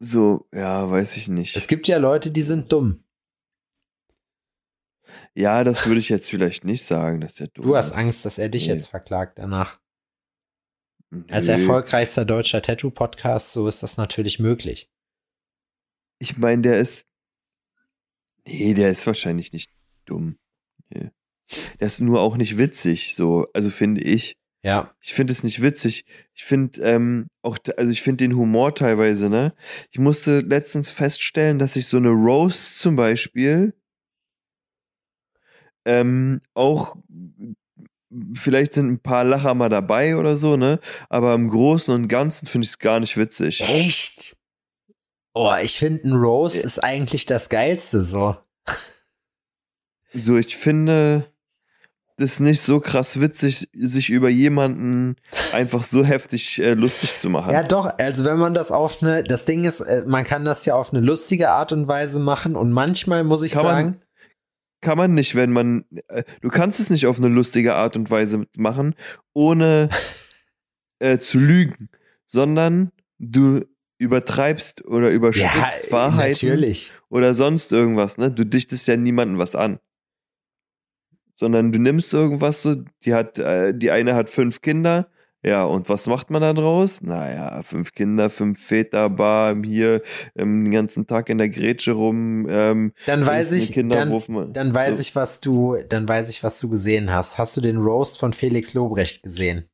[0.00, 1.56] So, ja, weiß ich nicht.
[1.56, 3.04] Es gibt ja Leute, die sind dumm.
[5.34, 7.96] ja, das würde ich jetzt vielleicht nicht sagen, dass der dumm Du hast ist.
[7.96, 8.72] Angst, dass er dich Nee.
[8.72, 9.80] jetzt verklagt danach.
[11.10, 11.24] Nö.
[11.30, 14.90] Als erfolgreichster deutscher Tattoo-Podcast, so ist das natürlich möglich.
[16.18, 17.06] Ich meine, der ist.
[18.44, 19.70] Nee, der ist wahrscheinlich nicht
[20.04, 20.38] dumm.
[20.90, 21.10] Nee.
[21.80, 24.36] Der ist nur auch nicht witzig, so, also finde ich.
[24.62, 24.92] Ja.
[25.00, 26.04] Ich finde es nicht witzig.
[26.34, 29.54] Ich finde ähm, auch, also ich finde den Humor teilweise, ne?
[29.90, 33.72] Ich musste letztens feststellen, dass ich so eine Roast zum Beispiel
[35.84, 36.96] ähm, auch
[38.34, 40.80] vielleicht sind ein paar Lacher mal dabei oder so, ne?
[41.08, 43.60] Aber im Großen und Ganzen finde ich es gar nicht witzig.
[43.60, 44.36] Echt?
[45.34, 46.62] Oh, ich finde, ein Ja.
[46.62, 48.36] ist eigentlich das Geilste so.
[50.14, 51.32] So, ich finde
[52.18, 55.16] das nicht so krass witzig, sich über jemanden
[55.52, 57.52] einfach so heftig äh, lustig zu machen.
[57.52, 60.66] Ja, doch, also wenn man das auf eine, das Ding ist, äh, man kann das
[60.66, 63.96] ja auf eine lustige Art und Weise machen und manchmal muss ich Kann man- sagen,
[64.80, 65.84] kann man nicht, wenn man.
[66.08, 68.94] Äh, du kannst es nicht auf eine lustige Art und Weise machen,
[69.32, 69.88] ohne
[71.00, 71.88] äh, zu lügen,
[72.26, 73.64] sondern du
[73.98, 76.92] übertreibst oder überspitzt ja, Wahrheiten natürlich.
[77.08, 78.18] oder sonst irgendwas.
[78.18, 78.30] Ne?
[78.30, 79.80] Du dichtest ja niemandem was an.
[81.38, 82.74] Sondern du nimmst irgendwas so,
[83.04, 85.08] die hat, äh, die eine hat fünf Kinder,
[85.44, 87.00] ja, und was macht man da draus?
[87.00, 90.02] Naja, fünf Kinder, fünf Väter, Bar, hier
[90.34, 92.46] ähm, den ganzen Tag in der Grätsche rum.
[92.50, 95.00] Ähm, Dann weiß ich, Kinder dann, rufen- dann weiß so.
[95.00, 97.38] ich, was du, dann weiß ich, was du gesehen hast.
[97.38, 99.68] Hast du den Roast von Felix Lobrecht gesehen?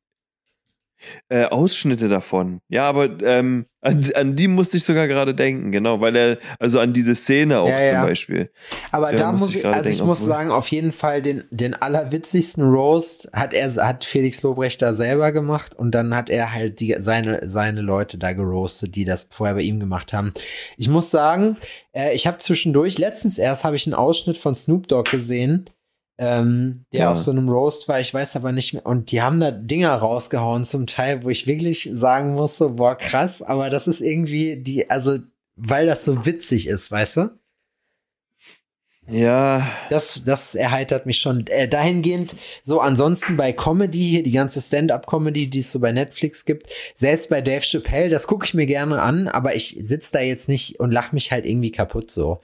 [1.29, 2.59] Äh, Ausschnitte davon.
[2.69, 6.79] Ja, aber ähm, an, an die musste ich sogar gerade denken, genau, weil er, also
[6.79, 7.91] an diese Szene auch Ja, ja.
[7.93, 8.51] zum Beispiel.
[8.91, 10.91] Aber Ja, da muss muss ich ich, also ich denken, muss obwohl- sagen, auf jeden
[10.91, 16.15] Fall den, den allerwitzigsten Roast hat er, hat Felix Lobrecht da selber gemacht und dann
[16.15, 20.13] hat er halt die, seine, seine Leute da geroastet, die das vorher bei ihm gemacht
[20.13, 20.33] haben.
[20.77, 21.57] Ich muss sagen,
[21.93, 25.69] äh, ich habe zwischendurch, letztens erst habe ich einen Ausschnitt von Snoop Dogg gesehen,
[26.17, 27.11] ähm, der Ja.
[27.11, 29.93] auf so einem Roast war, ich weiß aber nicht mehr, und die haben da Dinger
[29.95, 34.89] rausgehauen zum Teil, wo ich wirklich sagen musste, boah, krass, aber das ist irgendwie die,
[34.89, 35.19] also,
[35.55, 37.29] weil das so witzig ist, weißt du?
[39.07, 41.45] Ja, Das, das erheitert mich schon.
[41.45, 46.43] Äh, dahingehend, so ansonsten bei Comedy, hier die ganze Stand-up-Comedy, die es so bei Netflix
[46.43, 50.21] gibt, selbst bei Dave Chappelle, das gucke ich mir gerne an, aber ich sitze da
[50.21, 52.41] jetzt nicht und lach mich halt irgendwie kaputt so.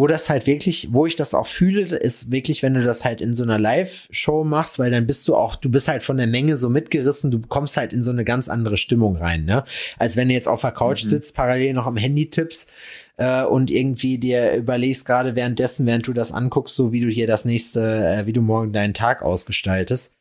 [0.00, 3.20] Wo das halt wirklich, wo ich das auch fühle, ist wirklich, wenn du das halt
[3.20, 6.26] in so einer Live-Show machst, weil dann bist du auch, du bist halt von der
[6.26, 9.62] Menge so mitgerissen, du kommst halt in so eine ganz andere Stimmung rein, ne?
[9.98, 12.72] Als wenn du jetzt auf der Couch sitzt, parallel noch am Handy tippst
[13.18, 17.26] äh, und irgendwie dir überlegst gerade währenddessen, während du das anguckst, so wie du hier
[17.26, 20.16] das nächste, äh, wie du morgen deinen Tag ausgestaltest.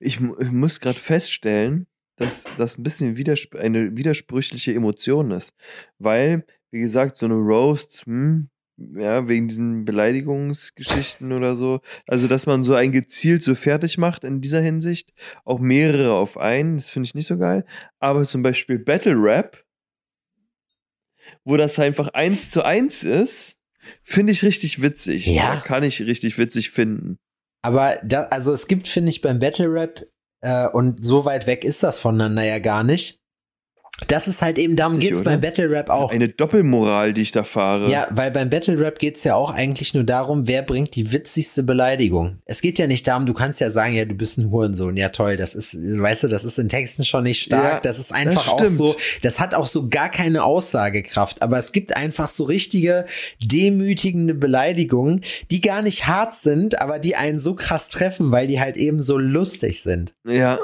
[0.00, 1.86] ich, ich muss gerade feststellen,
[2.16, 5.54] dass das ein bisschen widersp eine widersprüchliche Emotion ist.
[5.98, 12.46] Weil, wie gesagt, so eine Roast, hm, ja, wegen diesen Beleidigungsgeschichten oder so, also dass
[12.46, 15.12] man so ein gezielt so fertig macht in dieser Hinsicht,
[15.44, 17.64] auch mehrere auf einen, das finde ich nicht so geil.
[18.00, 19.64] Aber zum Beispiel Battle Rap,
[21.44, 23.58] wo das einfach eins zu eins ist,
[24.02, 25.26] finde ich richtig witzig.
[25.26, 25.60] Ja.
[25.60, 27.18] Kann ich richtig witzig finden.
[27.62, 30.04] Aber da, also es gibt, finde ich, beim Battle Rap,
[30.42, 33.21] äh, und so weit weg ist das voneinander ja gar nicht.
[34.08, 35.32] Das ist halt eben, darum geht's oder?
[35.32, 36.10] beim Battle Rap auch.
[36.10, 37.90] Eine Doppelmoral, die ich da fahre.
[37.90, 41.62] Ja, weil beim Battle Rap geht's ja auch eigentlich nur darum, wer bringt die witzigste
[41.62, 42.38] Beleidigung.
[42.44, 44.96] Es geht ja nicht darum, du kannst ja sagen, ja, du bist ein Hurensohn.
[44.96, 47.64] Ja, toll, das ist, weißt du, das ist in Texten schon nicht stark.
[47.64, 51.42] Ja, das ist einfach das auch so, das hat auch so gar keine Aussagekraft.
[51.42, 53.06] Aber es gibt einfach so richtige
[53.40, 58.60] demütigende Beleidigungen, die gar nicht hart sind, aber die einen so krass treffen, weil die
[58.60, 60.14] halt eben so lustig sind.
[60.26, 60.58] Ja,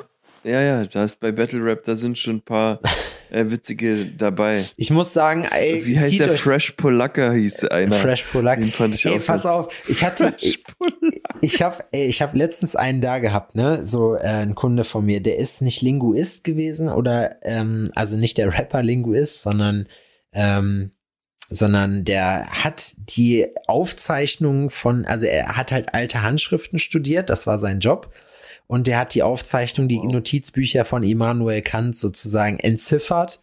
[0.45, 2.81] ja, ja, da ist bei Battle Rap, da sind schon ein paar
[3.31, 4.67] äh, witzige dabei.
[4.77, 7.97] Ich muss sagen, ey, Wie heißt der Fresh Polaka hieß einer.
[7.97, 8.59] Fresh Polak.
[8.59, 10.35] Den fand ich Ey, auch pass auf, ich hatte,
[10.79, 11.39] Polaka.
[11.41, 13.85] Ich habe ich hab letztens einen da gehabt, ne?
[13.87, 18.39] So äh, ein Kunde von mir, der ist nicht Linguist gewesen oder ähm, also nicht
[18.39, 19.89] der Rapper Linguist, sondern
[20.33, 20.93] ähm,
[21.51, 27.59] sondern der hat die Aufzeichnungen von, also er hat halt alte Handschriften studiert, das war
[27.59, 28.13] sein Job.
[28.69, 30.13] Und der hat die Aufzeichnung, die Wow.
[30.13, 33.43] Notizbücher von Immanuel Kant sozusagen entziffert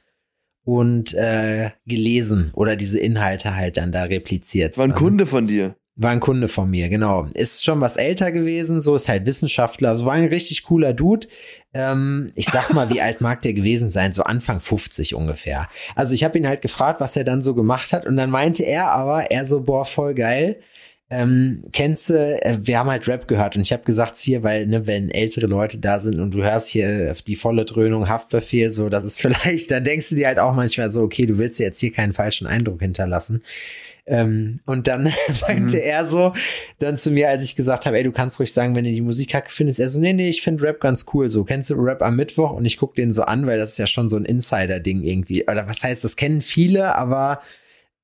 [0.64, 4.78] und äh, gelesen oder diese Inhalte halt dann da repliziert.
[4.78, 5.76] War ein Kunde von dir.
[5.96, 7.26] war ein Kunde von mir, genau.
[7.34, 11.28] Ist schon was älter gewesen, so ist halt Wissenschaftler, so war ein richtig cooler Dude.
[11.74, 14.12] Ähm, ich sag mal, wie alt mag der gewesen sein?
[14.14, 15.70] So Anfang 50 ungefähr.
[15.96, 18.64] Also ich habe ihn halt gefragt, was er dann so gemacht hat und dann meinte
[18.64, 20.60] er aber, er so, boah, voll geil.
[21.12, 24.66] Ähm, kennst du, äh, wir haben halt Rap gehört und ich habe gesagt, hier, weil,
[24.66, 28.90] ne, wenn ältere Leute da sind und du hörst hier die volle Dröhnung, Haftbefehl, so,
[28.90, 31.80] das ist vielleicht, dann denkst du dir halt auch manchmal so, okay, du willst jetzt
[31.80, 33.44] hier keinen falschen Eindruck hinterlassen.
[34.08, 35.12] Ähm, und dann
[35.48, 35.84] meinte Mhm.
[35.84, 36.34] er so
[36.80, 39.02] dann zu mir, als ich gesagt habe, ey, du kannst ruhig sagen, wenn du die
[39.02, 39.80] Musik kacke findest.
[39.80, 41.30] Er so, nee, nee, ich finde Rap ganz cool.
[41.30, 42.52] So, kennst du Rap am Mittwoch?
[42.52, 45.44] Und ich guck den so an, weil das ist ja schon so ein Insider-Ding irgendwie.
[45.48, 47.42] Oder was heißt, das kennen viele, aber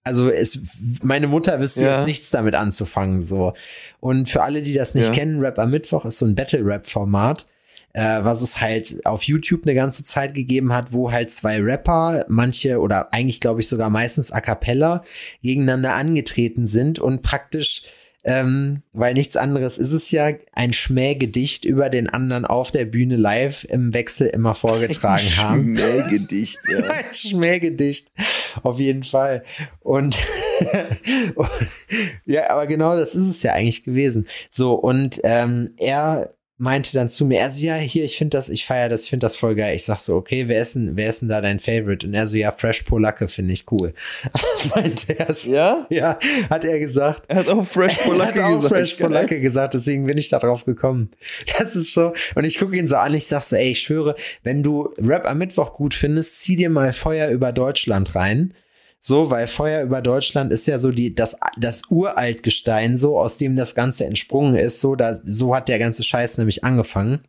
[0.03, 0.59] also es,
[1.03, 1.95] meine Mutter wüsste Ja.
[1.97, 3.53] jetzt nichts damit anzufangen, so.
[3.99, 5.13] Und für alle, die das nicht Ja.
[5.13, 7.45] kennen, Rap am Mittwoch ist so ein Battle-Rap-Format
[7.93, 12.23] äh, was es halt auf YouTube eine ganze Zeit gegeben hat, wo halt zwei Rapper,
[12.29, 15.03] manche oder eigentlich glaube ich sogar meistens a cappella,
[15.41, 17.83] gegeneinander angetreten sind und praktisch,
[18.23, 23.15] ähm, weil nichts anderes ist es ja, ein Schmähgedicht über den anderen auf der Bühne
[23.15, 25.77] live im Wechsel immer vorgetragen haben.
[25.77, 26.79] Schmähgedicht, ja.
[26.89, 28.11] Ein Schmähgedicht.
[28.61, 29.43] Auf jeden Fall.
[29.79, 30.17] Und
[32.25, 34.27] ja, aber genau das ist es ja eigentlich gewesen.
[34.49, 38.47] So, und ähm, er meinte dann zu mir, er so, ja, hier, ich finde das,
[38.47, 39.75] ich feiere das, ich finde das voll geil.
[39.75, 42.05] Ich sag so, okay, wer ist denn, wer ist denn da dein Favorite?
[42.05, 43.95] Und er so, ja, Fresh Polacke finde ich cool.
[44.75, 45.49] meinte er so.
[45.49, 45.87] Ja?
[45.89, 46.19] Ja,
[46.51, 47.23] hat er gesagt.
[47.29, 48.75] Er hat auch Fresh Polacke er hat auch gesagt.
[48.75, 51.09] Fresh Polacke gesagt, deswegen bin ich da drauf gekommen.
[51.57, 52.13] Das ist so.
[52.35, 55.27] Und ich gucke ihn so an, ich sag so, ey, ich schwöre, wenn du Rap
[55.27, 58.53] am Mittwoch gut findest, zieh dir mal Feuer über Deutschland rein.
[59.03, 63.55] So, weil Feuer über Deutschland ist ja so die, das, das Uraltgestein, so, aus dem
[63.55, 64.79] das Ganze entsprungen ist.
[64.79, 67.23] So, da, so hat der ganze Scheiß nämlich angefangen.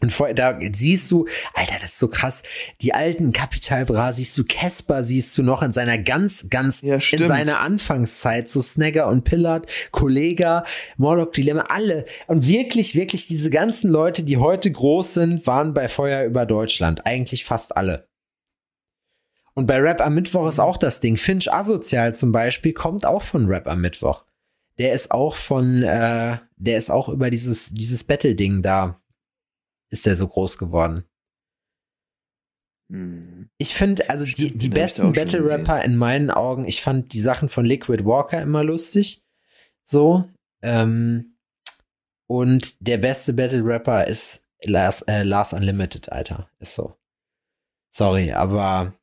[0.00, 2.42] Und vorher, da siehst du, Alter, das ist so krass.
[2.80, 6.94] Die alten Capital Bra siehst du, Casper siehst du noch in seiner ganz, ganz, Ja,
[6.96, 10.64] in seiner Anfangszeit, so Snagger und Pillard, Kollega,
[10.96, 12.06] Morlock Dilemma, alle.
[12.28, 17.04] Und wirklich, wirklich diese ganzen Leute, die heute groß sind, waren bei Feuer über Deutschland.
[17.04, 18.07] Eigentlich fast alle.
[19.58, 21.16] Und bei Rap am Mittwoch ist auch das Ding.
[21.16, 24.24] Finch Asozial zum Beispiel kommt auch von Rap am Mittwoch.
[24.78, 29.02] Der ist auch von, äh, der ist auch über dieses, dieses Battle-Ding da,
[29.90, 31.02] ist der so groß geworden.
[32.88, 33.50] Hm.
[33.58, 37.48] Ich finde, also Stimmt, die, die besten Battle-Rapper in meinen Augen, ich fand die Sachen
[37.48, 39.24] von Liquid Walker immer lustig.
[39.82, 40.30] So.
[40.62, 41.36] Ähm,
[42.28, 46.48] und der beste Battle-Rapper ist Lars, äh, Lars Unlimited, Alter.
[46.60, 46.94] Ist so.
[47.90, 48.94] Sorry, aber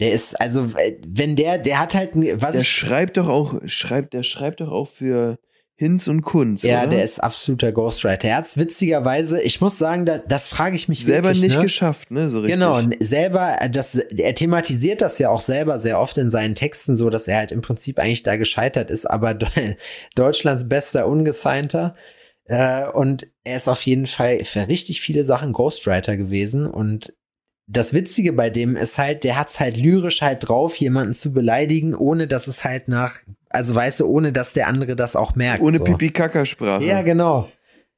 [0.00, 4.14] der ist, also, äh, wenn der, der hat halt, was Der schreibt doch auch, schreibt,
[4.14, 5.38] der schreibt doch auch für
[5.80, 6.64] Hinz und Kunz.
[6.64, 6.90] Ja, oder?
[6.90, 8.26] der ist absoluter Ghostwriter.
[8.28, 11.62] Er hat's witzigerweise, ich muss sagen, da, das frage ich mich selber wirklich, nicht ne?
[11.62, 12.28] geschafft, ne?
[12.30, 12.54] So richtig.
[12.54, 16.96] Genau, selber, äh, das, er thematisiert das ja auch selber sehr oft in seinen Texten
[16.96, 19.76] so, dass er halt im Prinzip eigentlich da gescheitert ist, aber De-
[20.16, 21.94] Deutschlands bester Ungesignter.
[22.46, 27.12] Äh, und er ist auf jeden Fall für richtig viele Sachen Ghostwriter gewesen und
[27.68, 31.94] das Witzige bei dem ist halt, der hat's halt lyrisch halt drauf, jemanden zu beleidigen,
[31.94, 35.62] ohne dass es halt nach, also weißt du, ohne dass der andere das auch merkt.
[35.62, 35.84] Ohne so.
[35.84, 36.82] Pipi-Kaka-Sprache.
[36.84, 37.50] Ja, genau.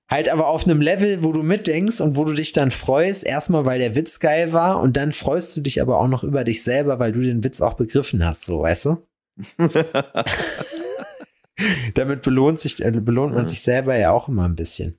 [0.09, 3.65] Halt aber auf einem Level, wo du mitdenkst und wo du dich dann freust, erstmal
[3.65, 6.65] weil der Witz geil war und dann freust du dich aber auch noch über dich
[6.65, 9.07] selber, weil du den Witz auch begriffen hast, so, weißt du?
[11.95, 14.99] Damit belohnt sich, äh, belohnt man sich selber ja auch immer ein bisschen.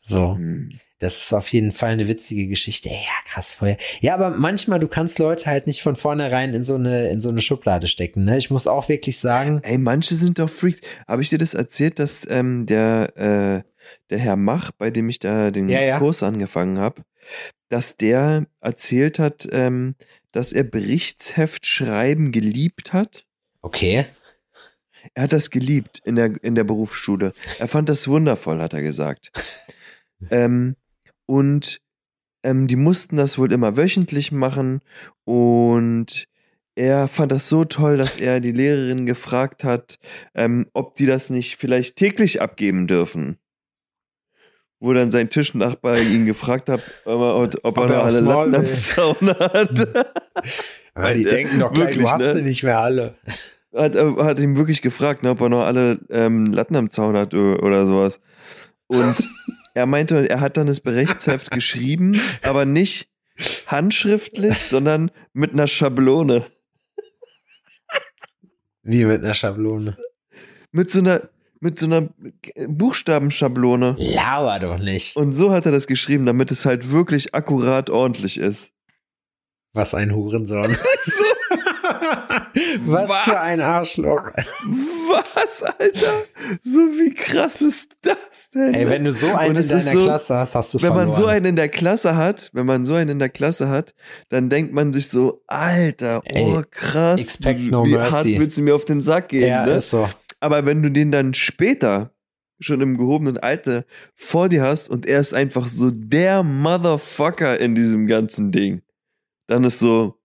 [0.00, 0.78] So, Hm.
[1.00, 2.88] Das ist auf jeden Fall eine witzige Geschichte.
[2.88, 3.76] Ja, krass Feuer.
[4.00, 7.28] Ja, aber manchmal, du kannst Leute halt nicht von vornherein in so eine, in so
[7.30, 8.38] eine Schublade stecken, ne?
[8.38, 10.80] Ich muss auch wirklich sagen, Ey, manche sind doch Freaks.
[11.06, 13.70] Habe ich dir das erzählt, dass ähm, der, äh,
[14.10, 15.98] der Herr Mach, bei dem ich da den Ja, ja.
[15.98, 17.02] Kurs angefangen habe,
[17.68, 19.96] dass der erzählt hat, ähm,
[20.32, 23.26] dass er Berichtsheft schreiben geliebt hat?
[23.62, 24.04] okay,
[25.14, 27.32] Er hat das geliebt in der, in der Berufsschule.
[27.58, 29.32] Er fand das wundervoll, hat er gesagt.
[30.30, 30.76] ähm,
[31.26, 31.80] und
[32.42, 34.80] ähm, die mussten das wohl immer wöchentlich machen
[35.24, 36.26] und
[36.76, 39.98] er fand das so toll, dass er die Lehrerin gefragt hat,
[40.34, 43.38] ähm, ob die das nicht vielleicht täglich abgeben dürfen.
[44.80, 48.54] Wo dann sein Tischnachbar ihn gefragt hat, ob er, ob Ob er noch alle Latten
[48.56, 48.74] am.
[48.76, 50.04] Zaun hat.
[50.94, 52.32] aber die Äh, denken doch gleich, wirklich, du hast ne?
[52.34, 53.14] sie nicht mehr alle.
[53.74, 57.16] hat, äh, hat ihn wirklich gefragt, ne, ob er noch alle ähm, Latten am Zaun
[57.16, 58.20] hat o- oder sowas.
[58.88, 59.26] Und
[59.74, 63.10] er meinte, er hat dann das Berichtsheft geschrieben, aber nicht
[63.66, 66.46] handschriftlich, sondern mit einer Schablone.
[68.82, 69.96] Wie mit einer Schablone.
[70.70, 72.08] Mit so einer, mit so einer
[72.68, 73.96] Buchstabenschablone.
[73.98, 75.16] Lauer doch nicht.
[75.16, 78.70] Und so hat er das geschrieben, damit es halt wirklich akkurat ordentlich ist.
[79.72, 80.76] Was ein Hurensohn.
[82.84, 83.20] Was, Was?
[83.22, 84.30] für ein Arschloch.
[84.64, 86.12] Was, Alter?
[86.62, 88.74] So wie krass ist das denn?
[88.74, 91.08] Ey, wenn du so einen in deiner so- Klasse hast, hast du wenn verloren.
[91.08, 93.94] man so einen in der Klasse hat, wenn man so einen in der Klasse hat,
[94.28, 98.38] dann denkt man sich so, Alter, oh Ey, krass, expect no wie hart mercy.
[98.38, 99.72] willst du mir auf den Sack gehen, ja, ne?
[99.74, 100.08] ist so.
[100.40, 102.10] Aber wenn du den dann später
[102.60, 103.84] schon im gehobenen Alter
[104.14, 108.82] vor dir hast und er ist einfach so der Motherfucker in diesem ganzen Ding,
[109.48, 110.18] dann ist so,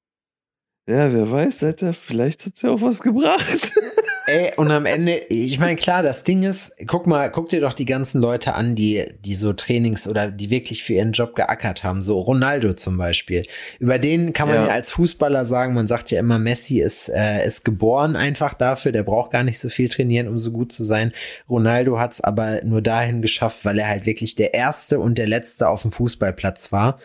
[0.90, 3.46] ja, wer weiß, Alter, vielleicht hat's ja auch was gebracht.
[4.26, 7.74] Ey, und am Ende, ich meine, klar, das Ding ist, guck mal, guck dir doch
[7.74, 11.84] die ganzen Leute an, die, die so Trainings oder die wirklich für ihren Job geackert
[11.84, 12.04] haben.
[12.04, 13.44] So Ronaldo zum Beispiel.
[13.80, 14.72] Über den kann man ja, Ja.
[14.72, 19.02] als Fußballer sagen, man sagt ja immer, Messi ist, äh, ist geboren einfach dafür, der
[19.04, 21.12] braucht gar nicht so viel trainieren, um so gut zu sein.
[21.50, 25.28] Ronaldo hat es aber nur dahin geschafft, weil er halt wirklich der Erste und der
[25.28, 27.00] Letzte auf dem Fußballplatz war.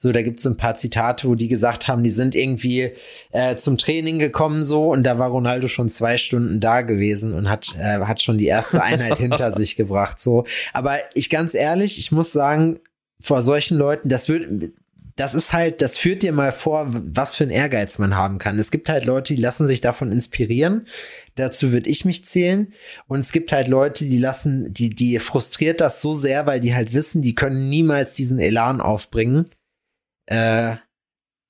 [0.00, 2.92] So, da gibt es so ein paar Zitate, wo die gesagt haben, die sind irgendwie
[3.32, 7.50] äh, zum Training gekommen so und da war Ronaldo schon zwei Stunden da gewesen und
[7.50, 10.20] hat, äh, hat schon die erste Einheit hinter sich gebracht.
[10.20, 12.78] So, aber ich ganz ehrlich, ich muss sagen,
[13.20, 14.70] vor solchen Leuten, das wird,
[15.16, 18.56] das ist halt, das führt dir mal vor, was für ein Ehrgeiz man haben kann.
[18.56, 20.86] Es gibt halt Leute, die lassen sich davon inspirieren.
[21.34, 22.72] Dazu würde ich mich zählen.
[23.08, 26.72] Und es gibt halt Leute, die lassen, die, die frustriert das so sehr, weil die
[26.72, 29.50] halt wissen, die können niemals diesen Elan aufbringen.
[30.30, 30.76] Äh,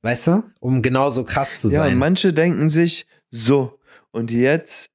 [0.02, 0.42] weißt du?
[0.60, 1.96] Um genauso krass zu Ja, sein.
[1.98, 3.78] manche denken sich, so,
[4.10, 4.90] und jetzt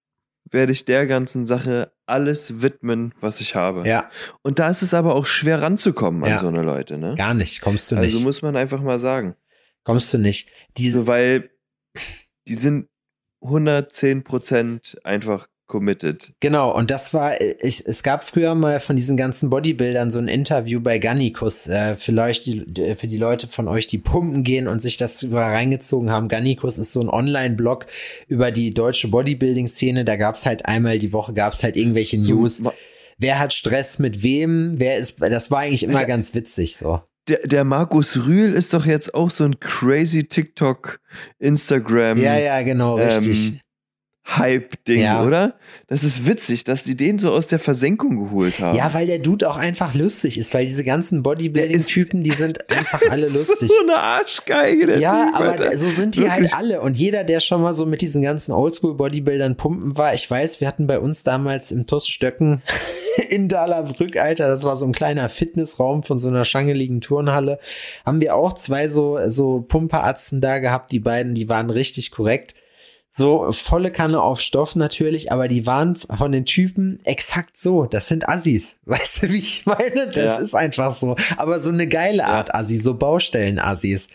[0.50, 3.88] werde ich der ganzen Sache alles widmen, was ich habe.
[3.88, 4.10] ja,
[4.42, 6.38] Und da ist es aber auch schwer ranzukommen an Ja.
[6.38, 7.16] so eine Leute, ne?
[7.16, 7.62] gar nicht.
[7.62, 8.24] Kommst du Also nicht.
[8.26, 9.36] muss man einfach mal sagen.
[9.84, 10.50] Kommst du nicht.
[10.78, 11.50] Diese, So, weil
[12.48, 12.88] die sind
[13.42, 16.34] 110 Prozent einfach committed.
[16.40, 20.28] Genau, und das war, ich, es gab früher mal von diesen ganzen Bodybuildern so ein
[20.28, 21.68] Interview bei Gannikus.
[21.68, 25.42] Äh, vielleicht die, für die Leute von euch, die pumpen gehen und sich das über
[25.42, 26.28] reingezogen haben.
[26.28, 27.88] Gannikus ist so ein Online-Blog
[28.28, 30.06] über die deutsche Bodybuilding-Szene.
[30.06, 32.62] Da gab es halt einmal die Woche, gab es halt irgendwelche So, News.
[33.18, 34.74] Wer hat Stress mit wem?
[34.78, 37.02] Wer ist, das war eigentlich immer Also- ganz witzig so.
[37.30, 41.00] Der, der Markus Rühl ist doch jetzt auch so ein crazy TikTok,
[41.40, 42.18] Instagram.
[42.22, 43.62] ja, ja, genau, richtig.
[44.26, 45.24] Hype-Ding, Ja.
[45.24, 45.56] oder?
[45.88, 48.78] Das ist witzig, dass die den so aus der Versenkung geholt haben.
[48.78, 53.02] Ja, weil der Dude auch einfach lustig ist, weil diese ganzen Bodybuilding-Typen, die sind einfach
[53.10, 53.70] alle lustig.
[53.70, 55.78] So eine Arschgeige, der Ja, typ, aber Alter.
[55.78, 56.54] so sind die Wirklich.
[56.54, 56.82] halt alle.
[56.82, 60.68] Und jeder, der schon mal so mit diesen ganzen Oldschool-Bodybuildern pumpen war, ich weiß, wir
[60.70, 62.62] hatten bei uns damals im TUS Stöcken
[63.30, 67.60] in Dahlbrück, Alter, das war so ein kleiner Fitnessraum von so einer schangeligen Turnhalle,
[68.06, 72.56] haben wir auch zwei so, so Pumperarzten da gehabt, die beiden, die waren richtig korrekt.
[73.16, 77.86] So volle Kanne auf Stoff natürlich, aber die waren von den Typen exakt so.
[77.86, 78.78] Das sind Assis.
[78.86, 80.08] Weißt du, wie ich meine?
[80.08, 80.36] Das Ja.
[80.38, 81.16] ist einfach so.
[81.38, 84.08] Aber so eine geile Art Assi, so Baustellen-Assis.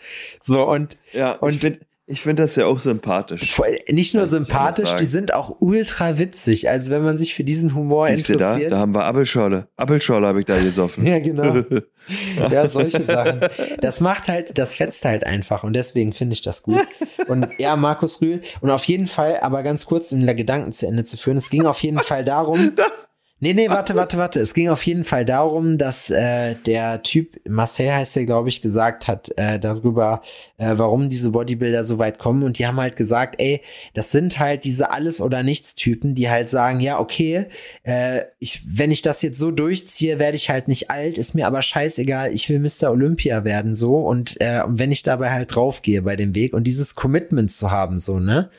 [0.43, 1.79] So und Ja, Und- ich finde
[2.09, 3.53] ich find das ja auch sympathisch.
[3.53, 6.67] voll, nicht nur sympathisch, die sind auch ultra witzig.
[6.67, 8.47] Also wenn man sich für diesen Humor Siehst du da?
[8.49, 8.71] interessiert.
[8.71, 9.67] Da haben wir Appelschorle.
[9.77, 11.05] Appelschorle habe ich da gesoffen.
[11.09, 11.63] Ja, genau.
[12.49, 13.41] Ja, solche Sachen.
[13.81, 16.81] Das macht halt, das fetzt halt einfach und deswegen finde ich das gut.
[17.27, 18.41] Und ja, Markus Rühl.
[18.61, 21.49] Und auf jeden Fall, aber ganz kurz, um den Gedanken zu Ende zu führen, es
[21.51, 22.71] ging auf jeden Fall darum.
[23.41, 24.41] Nee, nee, warte, warte, warte.
[24.41, 28.61] Es ging auf jeden Fall darum, dass äh, der Typ, Marcel heißt der, glaube ich,
[28.61, 30.21] gesagt hat äh, darüber,
[30.57, 32.43] äh, warum diese Bodybuilder so weit kommen.
[32.43, 33.61] Und die haben halt gesagt, ey,
[33.93, 37.45] das sind halt diese Alles- oder Nichts-Typen, die halt sagen, ja, okay,
[37.83, 41.47] äh, ich, wenn ich das jetzt so durchziehe, werde ich halt nicht alt, ist mir
[41.47, 42.91] aber scheißegal, ich will Mr.
[42.91, 43.99] Olympia werden, so.
[43.99, 47.71] Und, äh, und wenn ich dabei halt draufgehe bei dem Weg und dieses Commitment zu
[47.71, 48.49] haben, so, ne?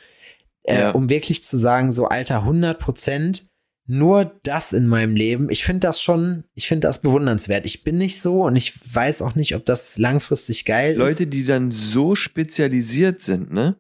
[0.63, 0.91] Äh, Ja.
[0.93, 3.50] Um wirklich zu sagen, so, Alter, 100 Prozent,
[3.91, 5.51] nur das in meinem Leben.
[5.51, 7.67] Ich finde das schon, ich finde das bewundernswert.
[7.67, 11.33] Ich bin nicht so und ich weiß auch nicht, ob das langfristig geil Leute, ist.
[11.33, 13.75] die dann so spezialisiert sind, ne,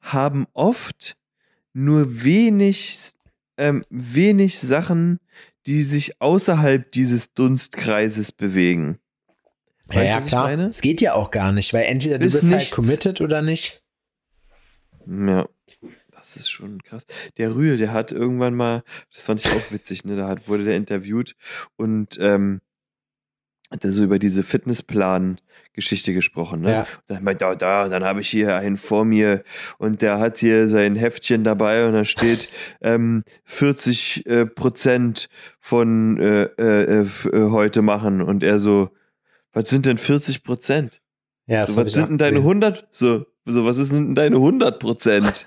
[0.00, 1.18] haben oft
[1.74, 3.12] nur wenig,
[3.58, 5.20] ähm, wenig Sachen,
[5.66, 8.98] die sich außerhalb dieses Dunstkreises bewegen.
[9.90, 10.58] Ja, Weißt ja, klar.
[10.58, 13.82] Es geht ja auch gar nicht, weil entweder du Ist bist halt committed oder nicht.
[15.06, 15.46] Ja,
[16.34, 17.06] das ist schon krass.
[17.36, 18.82] Der Rühl, der hat irgendwann mal,
[19.14, 21.34] das fand ich auch witzig, ne, da hat, wurde der interviewt
[21.76, 22.60] und ähm,
[23.70, 26.70] hat er so über diese Fitnessplan-Geschichte gesprochen, ne?
[26.70, 26.86] Ja.
[27.06, 27.24] Dann
[27.58, 29.42] da, und dann habe ich hier einen vor mir
[29.78, 32.48] und der hat hier sein Heftchen dabei und da steht
[32.80, 35.28] ähm, 40 äh, Prozent
[35.60, 38.90] von äh, äh, f- äh, heute machen und er so,
[39.52, 41.00] was sind denn 40 Prozent?
[41.46, 42.48] Ja, So, was sind denn deine gesehen.
[42.62, 42.88] 100?
[42.92, 45.46] So, so, was ist denn deine 100 Prozent?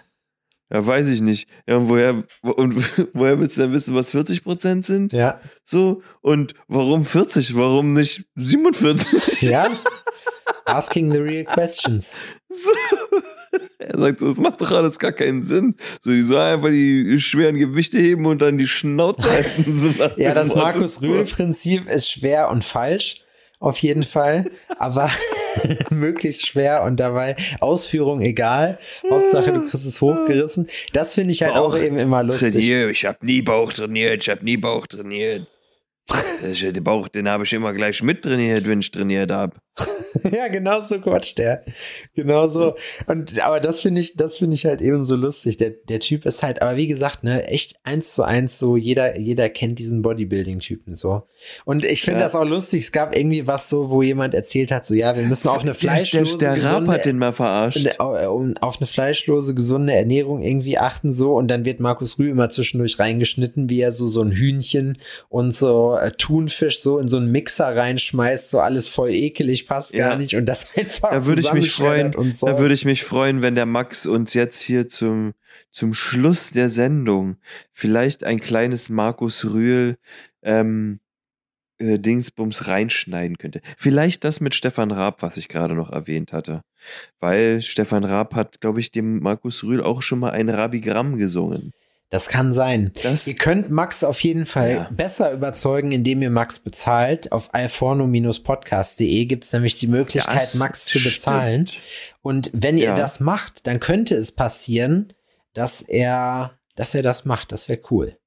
[0.72, 1.48] Ja, weiß ich nicht.
[1.68, 2.76] Ja, und woher, wo, und
[3.14, 5.14] woher willst du denn wissen, was 40 Prozent sind?
[5.14, 7.56] Ja, So, und warum 40?
[7.56, 9.42] Warum nicht 47?
[9.44, 9.70] ja.
[10.66, 12.14] Asking the real questions.
[12.50, 12.72] So.
[13.80, 15.76] Er sagt so, das macht doch alles gar keinen Sinn.
[16.00, 19.66] So, die sollen einfach die schweren Gewichte heben und dann die Schnauze halten.
[19.68, 20.60] So Ja, das Motto.
[20.62, 21.08] Markus So.
[21.08, 23.26] Rühl-Prinzip ist schwer und falsch.
[23.60, 24.50] Auf jeden Fall.
[24.80, 25.12] Aber
[25.90, 28.80] möglichst schwer und dabei Ausführung egal.
[29.10, 30.70] Hauptsache, du kriegst es hochgerissen.
[30.94, 32.54] Das finde ich halt auch Bauch eben immer lustig.
[32.54, 35.48] Trainiere, ich habe nie Bauch trainiert, ich habe nie Bauch trainiert.
[36.62, 39.54] Der Bauch, den habe ich immer gleich mittrainiert, wenn ich trainiert habe.
[40.32, 41.64] ja, genau so quatscht der.
[42.14, 42.76] Genau so.
[43.08, 45.58] Und, aber das finde ich, das finde ich halt eben so lustig.
[45.58, 49.18] Der, der Typ ist halt, aber wie gesagt, ne, echt eins zu eins so, jeder,
[49.18, 51.24] jeder kennt diesen Bodybuilding-Typen so.
[51.64, 52.26] Und ich finde Ja.
[52.26, 52.82] das auch lustig.
[52.84, 55.74] Es gab irgendwie was so, wo jemand erzählt hat, so, ja, wir müssen auf eine
[55.74, 57.86] fleischlose, der, der gesunde, hat den mal verarscht.
[57.86, 61.36] äh, auf eine fleischlose, gesunde Ernährung irgendwie achten so.
[61.36, 64.98] Und dann wird Markus Rühl immer zwischendurch reingeschnitten, wie er so, so ein Hühnchen
[65.30, 69.94] und so äh, Thunfisch so in so einen Mixer reinschmeißt, so alles voll ekelig, passt
[69.94, 70.10] Ja.
[70.10, 70.36] gar nicht.
[70.36, 72.48] Und das einfach Da würde ich mich freuen, und so.
[72.48, 75.34] da würde ich mich freuen, wenn der Max uns jetzt hier zum,
[75.72, 77.38] zum Schluss der Sendung
[77.72, 79.98] vielleicht ein kleines Markus Rühl
[80.44, 81.00] ähm,
[81.78, 83.62] äh, Dingsbums reinschneiden könnte.
[83.78, 86.62] Vielleicht das mit Stefan Raab, was ich gerade noch erwähnt hatte.
[87.20, 91.74] Weil Stefan Raab hat, glaube ich, dem Markus Rühl auch schon mal ein Rabigramm gesungen.
[92.12, 92.92] Das kann sein.
[93.04, 94.90] Das, Ihr könnt Max auf jeden Fall Ja.
[94.92, 97.32] besser überzeugen, indem ihr Max bezahlt.
[97.32, 101.68] Auf alforno-podcast.de gibt es nämlich die Möglichkeit, Das Max zu bezahlen.
[101.68, 101.82] stimmt.
[102.22, 102.96] Und wenn ihr Ja.
[102.96, 105.14] das macht, dann könnte es passieren,
[105.54, 107.54] dass er, dass er das macht.
[107.54, 108.18] Das wäre cool.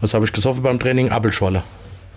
[0.00, 1.10] Was habe ich gesoffen beim Training?
[1.10, 1.62] Apfelschorle.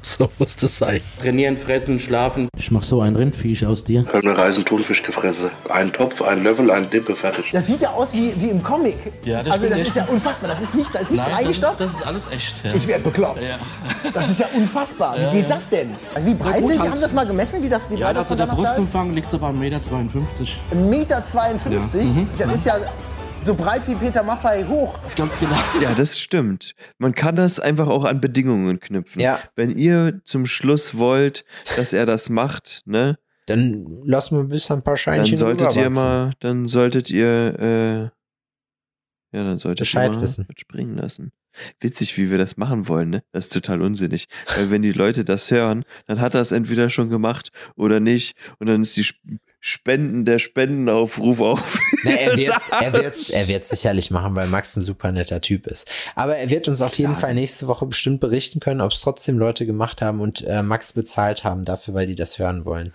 [0.18, 1.02] so muss das sein.
[1.20, 2.48] Trainieren, fressen, schlafen.
[2.58, 4.06] Ich mach so ein Rindviech aus dir.
[4.14, 5.50] Eine Reisen Thunfisch gefressen.
[5.68, 7.46] Ein Topf, ein Löffel, ein Dippe, fertig.
[7.52, 8.96] Das sieht ja aus wie, wie im Comic.
[9.24, 9.88] Ja, das also stimmt das echt.
[9.88, 10.50] ist ja unfassbar.
[10.52, 12.64] Das ist nicht, da ist nicht Nein, das ist, das ist alles echt.
[12.64, 12.74] Ja.
[12.76, 13.42] Ich werde bekloppt.
[13.42, 14.12] Ja.
[14.14, 15.18] Das ist ja unfassbar.
[15.18, 15.96] Wie geht das denn?
[16.22, 16.80] Wie breit sind die?
[16.80, 16.92] halt.
[16.92, 18.76] Haben das mal gemessen, wie das wie Ja, breit das also der verdammt da ist?
[18.78, 19.78] Brustumfang liegt so bei 1,52 Meter.
[19.78, 21.26] 1,52 Meter.
[21.26, 22.04] 52?
[22.04, 22.30] Mhm.
[22.38, 22.78] Das ist ja
[23.46, 24.98] so breit wie Peter Maffei hoch.
[25.16, 25.56] Ganz genau.
[25.80, 26.74] Ja, das stimmt.
[26.98, 29.22] Man kann das einfach auch an Bedingungen knüpfen.
[29.22, 29.40] Ja.
[29.56, 31.46] Wenn ihr zum Schluss wollt,
[31.78, 35.92] dass er das macht, ne, Dann lassen wir bis ein paar Scheinchen dann solltet ihr
[35.92, 38.02] mal, dann solltet ihr, äh,
[39.38, 40.46] ja, dann solltet Bescheid ihr mal wissen.
[40.48, 41.32] mit springen lassen.
[41.80, 43.24] Witzig, wie wir das machen wollen, ne?
[43.32, 44.28] Das ist total unsinnig.
[44.56, 48.36] Weil wenn die Leute das hören, dann hat er es entweder schon gemacht oder nicht.
[48.60, 49.06] Und dann ist die
[49.68, 51.80] Spenden, der Spendenaufruf auf.
[52.04, 55.66] Na, er wird's, er wird's, er wird's sicherlich machen, weil Max ein super netter Typ
[55.66, 55.92] ist.
[56.14, 59.40] Aber er wird uns auf jeden Fall nächste Woche bestimmt berichten können, ob es trotzdem
[59.40, 62.94] Leute gemacht haben und äh, Max bezahlt haben dafür, weil die das hören wollen.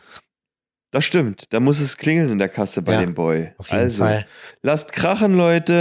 [0.93, 1.53] Das stimmt.
[1.53, 3.51] Da muss es klingeln in der Kasse bei Ja, dem Boy.
[3.59, 4.27] Auf jeden also, Fall.
[4.63, 5.73] lasst krachen, Leute.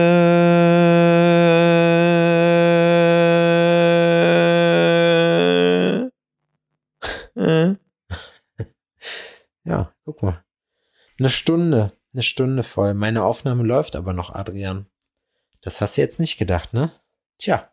[7.35, 7.75] Äh.
[9.65, 10.43] Ja, guck mal.
[11.19, 12.93] Eine Stunde, eine Stunde voll.
[12.93, 14.87] Meine Aufnahme läuft aber noch, Adrian.
[15.61, 16.91] Das hast du jetzt nicht gedacht, ne?
[17.37, 17.71] Tja,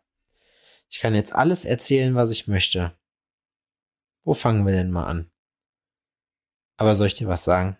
[0.89, 2.97] ich kann jetzt alles erzählen, was ich möchte.
[4.23, 5.31] Wo fangen wir denn mal an?
[6.75, 7.77] Aber soll ich dir was sagen?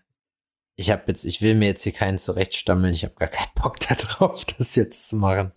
[0.76, 2.94] Ich habe jetzt, ich will mir jetzt hier keinen zurechtstammeln.
[2.94, 5.52] Ich habe gar keinen Bock da drauf, das jetzt zu machen.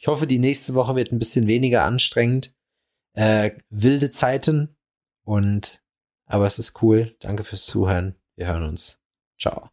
[0.00, 2.54] Ich hoffe, die nächste Woche wird ein bisschen weniger anstrengend.
[3.14, 4.76] Äh, wilde Zeiten
[5.24, 5.82] und
[6.26, 7.14] aber es ist cool.
[7.20, 8.16] Danke fürs Zuhören.
[8.36, 9.01] Wir hören uns.
[9.42, 9.72] Ciao.